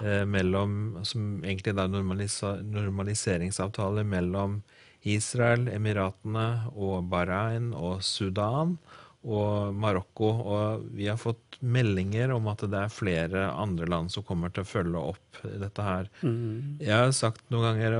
eh, 0.03 0.25
mellom, 0.29 1.01
som 1.07 1.43
egentlig 1.43 1.75
er 1.75 1.91
normaliseringsavtaler 1.91 4.07
mellom 4.07 4.61
Israel, 5.01 5.67
Emiratene 5.73 6.71
og 6.75 7.09
Bahrain 7.09 7.71
og 7.73 8.03
Sudan 8.05 8.77
og 9.21 9.75
Marokko. 9.77 10.29
Og 10.29 10.85
vi 10.97 11.07
har 11.09 11.19
fått 11.21 11.59
meldinger 11.61 12.33
om 12.33 12.47
at 12.51 12.63
det 12.69 12.85
er 12.85 12.93
flere 12.93 13.47
andre 13.53 13.87
land 13.89 14.13
som 14.13 14.25
kommer 14.25 14.53
til 14.53 14.65
å 14.65 14.69
følge 14.69 15.03
opp 15.13 15.41
dette 15.45 15.85
her. 15.85 16.09
Mm. 16.21 16.77
Jeg 16.81 16.95
har 16.95 17.11
sagt 17.15 17.43
noen 17.53 17.71
ganger 17.71 17.99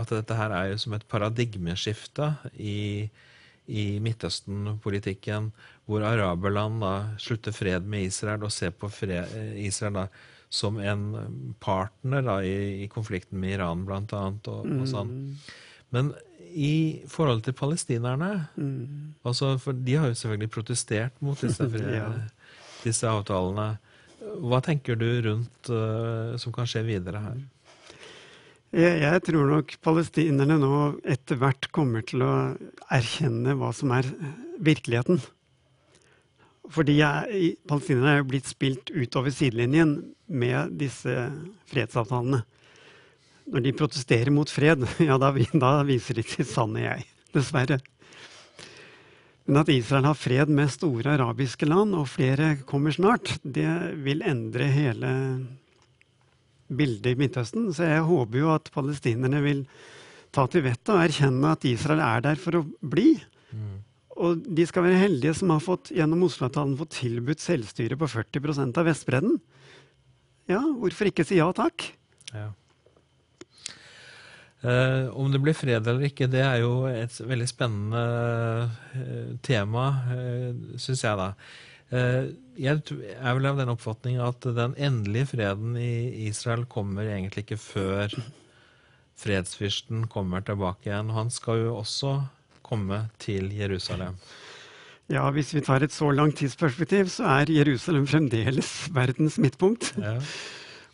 at 0.00 0.14
dette 0.14 0.38
her 0.38 0.54
er 0.56 0.72
jo 0.72 0.82
som 0.84 0.96
et 0.96 1.08
paradigmeskifte 1.08 2.32
i, 2.56 3.08
i 3.68 3.98
Midtøsten-politikken, 4.00 5.50
hvor 5.88 6.04
araberland 6.08 6.80
da 6.82 6.92
slutter 7.20 7.52
fred 7.52 7.86
med 7.88 8.08
Israel 8.08 8.46
og 8.48 8.52
ser 8.52 8.72
på 8.76 8.90
fred, 8.92 9.32
Israel 9.60 10.02
da 10.02 10.08
som 10.48 10.78
en 10.80 11.02
partner 11.60 12.24
da, 12.24 12.38
i, 12.44 12.84
i, 12.84 12.88
konflikten 12.88 13.40
med 13.40 13.58
Iran, 13.58 13.84
blant 13.84 14.12
annet. 14.16 14.48
Og, 14.48 14.64
og 14.64 14.86
sånn. 14.88 15.10
Mm. 15.12 15.34
Men 15.92 16.10
i 16.48 17.04
forhold 17.08 17.42
til 17.44 17.52
palestinerne 17.52 18.30
mm. 18.56 19.20
altså, 19.28 19.52
For 19.60 19.76
de 19.76 19.98
har 20.00 20.08
jo 20.08 20.16
selvfølgelig 20.16 20.50
protestert 20.50 21.20
mot 21.20 21.40
disse, 21.40 21.68
ja. 21.98 22.08
disse 22.84 23.08
avtalene. 23.08 23.74
Hva 24.18 24.60
tenker 24.64 24.98
du 24.98 25.08
rundt 25.28 25.70
uh, 25.72 26.34
som 26.40 26.54
kan 26.54 26.68
skje 26.68 26.86
videre 26.88 27.20
her? 27.22 27.38
Jeg, 28.68 29.00
jeg 29.00 29.22
tror 29.24 29.48
nok 29.48 29.72
palestinerne 29.80 30.58
nå 30.60 30.78
etter 31.08 31.38
hvert 31.40 31.70
kommer 31.72 32.04
til 32.04 32.24
å 32.26 32.32
erkjenne 32.92 33.56
hva 33.56 33.72
som 33.72 33.94
er 33.96 34.10
virkeligheten. 34.60 35.22
Fordi 36.68 36.98
jeg, 36.98 37.54
palestinerne 37.68 38.12
er 38.12 38.20
jo 38.20 38.28
blitt 38.28 38.50
spilt 38.50 38.92
utover 38.92 39.32
sidelinjen 39.32 39.94
med 40.28 40.74
disse 40.80 41.14
fredsavtalene. 41.70 42.42
Når 43.48 43.64
de 43.64 43.72
protesterer 43.72 44.28
mot 44.34 44.50
fred, 44.52 44.84
ja, 45.08 45.16
da, 45.16 45.32
da 45.32 45.70
viser 45.88 46.20
de 46.20 46.26
til 46.28 46.48
sanne 46.48 46.84
jeg. 46.84 47.06
Dessverre. 47.32 47.80
Men 49.48 49.62
at 49.62 49.70
Israel 49.72 50.10
har 50.10 50.16
fred 50.20 50.52
med 50.52 50.68
store 50.68 51.14
arabiske 51.16 51.64
land, 51.64 51.96
og 51.96 52.10
flere 52.12 52.58
kommer 52.68 52.92
snart, 52.92 53.38
det 53.40 53.70
vil 54.04 54.20
endre 54.28 54.68
hele 54.68 55.12
bildet 56.68 57.12
i 57.12 57.18
Midtøsten. 57.18 57.70
Så 57.74 57.88
jeg 57.88 58.06
håper 58.06 58.42
jo 58.42 58.52
at 58.54 58.70
palestinerne 58.74 59.42
vil 59.44 59.64
ta 60.34 60.44
til 60.50 60.64
vettet 60.66 60.94
og 60.94 61.02
erkjenne 61.02 61.52
at 61.56 61.66
Israel 61.68 62.02
er 62.04 62.24
der 62.28 62.40
for 62.40 62.60
å 62.60 62.64
bli. 62.80 63.14
Mm. 63.52 63.76
Og 64.18 64.46
de 64.58 64.66
skal 64.68 64.84
være 64.84 65.02
heldige 65.04 65.36
som 65.38 65.52
har 65.54 65.62
fått 65.64 65.92
gjennom 65.94 66.24
Oslo-avtalen 66.26 66.76
fått 66.78 66.96
tilbudt 66.98 67.42
selvstyre 67.42 67.98
på 67.98 68.08
40% 68.10 68.80
av 68.80 68.88
Vestbredden. 68.90 69.38
Ja, 70.50 70.62
hvorfor 70.80 71.10
ikke 71.10 71.26
si 71.28 71.38
ja 71.38 71.48
takk? 71.56 71.90
Ja. 72.32 72.50
Uh, 74.58 75.06
om 75.14 75.30
det 75.30 75.38
blir 75.38 75.54
fred 75.54 75.86
eller 75.86 76.08
ikke, 76.08 76.26
det 76.26 76.40
er 76.42 76.64
jo 76.64 76.88
et 76.90 77.14
veldig 77.22 77.46
spennende 77.46 78.00
eh, 78.98 79.28
tema, 79.46 79.84
uh, 80.10 80.78
syns 80.82 81.04
jeg, 81.04 81.14
da. 81.14 81.28
Eh, 81.94 82.34
jeg 82.58 82.82
er 83.16 83.38
vel 83.38 83.48
av 83.48 83.60
den 83.60 83.72
oppfatning 83.72 84.18
at 84.20 84.44
den 84.56 84.74
endelige 84.76 85.32
freden 85.32 85.78
i 85.80 86.26
Israel 86.28 86.66
kommer 86.68 87.08
egentlig 87.08 87.46
ikke 87.46 87.60
før 87.62 88.18
fredsfyrsten 89.18 90.06
kommer 90.12 90.44
tilbake 90.44 90.90
igjen. 90.90 91.14
Han 91.16 91.32
skal 91.34 91.64
jo 91.64 91.78
også 91.78 92.18
komme 92.66 93.06
til 93.22 93.50
Jerusalem. 93.56 94.18
Ja, 95.08 95.24
hvis 95.32 95.54
vi 95.56 95.64
tar 95.64 95.80
et 95.80 95.94
så 95.94 96.10
langt 96.12 96.36
tidsperspektiv, 96.36 97.08
så 97.08 97.24
er 97.38 97.50
Jerusalem 97.52 98.04
fremdeles 98.06 98.90
verdens 98.92 99.40
midtpunkt. 99.40 99.94
Ja 99.96 100.18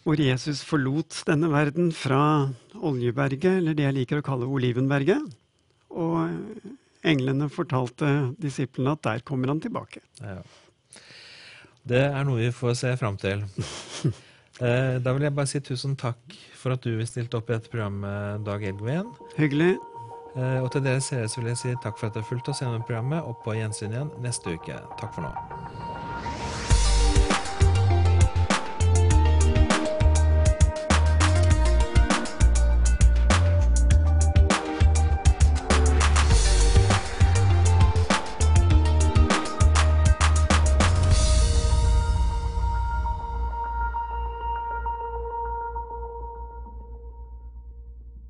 hvor 0.05 0.21
Jesus 0.21 0.61
forlot 0.69 1.23
denne 1.29 1.49
verden 1.53 1.89
fra 1.97 2.51
Oljeberget, 2.77 3.61
eller 3.61 3.77
det 3.77 3.87
jeg 3.87 3.97
liker 3.99 4.21
å 4.21 4.27
kalle 4.27 4.49
Olivenberget. 4.53 5.33
Og 5.97 6.35
englene 7.05 7.49
fortalte 7.53 8.11
disiplene 8.41 8.95
at 8.97 9.05
der 9.07 9.25
kommer 9.25 9.53
han 9.53 9.63
tilbake. 9.65 10.05
Ja. 10.21 10.43
Det 11.85 12.05
er 12.09 12.25
noe 12.25 12.41
vi 12.41 12.53
får 12.55 12.79
se 12.85 12.95
fram 13.01 13.19
til. 13.21 13.45
Eh, 14.63 15.01
da 15.03 15.11
vil 15.11 15.25
jeg 15.27 15.35
bare 15.35 15.51
si 15.51 15.59
tusen 15.67 15.97
takk 15.99 16.35
for 16.55 16.77
at 16.77 16.85
du 16.87 17.01
stilte 17.11 17.41
opp 17.41 17.49
i 17.51 17.57
dette 17.57 17.73
program, 17.73 18.05
Dag 18.47 18.63
Elgven. 18.63 19.09
Hyggelig. 19.35 19.73
Eh, 20.37 20.61
og 20.63 20.71
til 20.71 20.83
dere 20.83 21.03
seere 21.03 21.27
vil 21.37 21.51
jeg 21.53 21.61
si 21.61 21.75
takk 21.83 21.99
for 21.99 22.07
at 22.07 22.15
dere 22.15 22.27
fulgte 22.27 22.55
oss 22.55 22.63
gjennom 22.63 22.87
programmet, 22.87 23.23
og 23.23 23.43
på 23.43 23.55
gjensyn 23.59 23.95
igjen 23.95 24.15
neste 24.23 24.55
uke. 24.55 24.79
Takk 24.99 25.15
for 25.15 25.27
nå. 25.27 25.94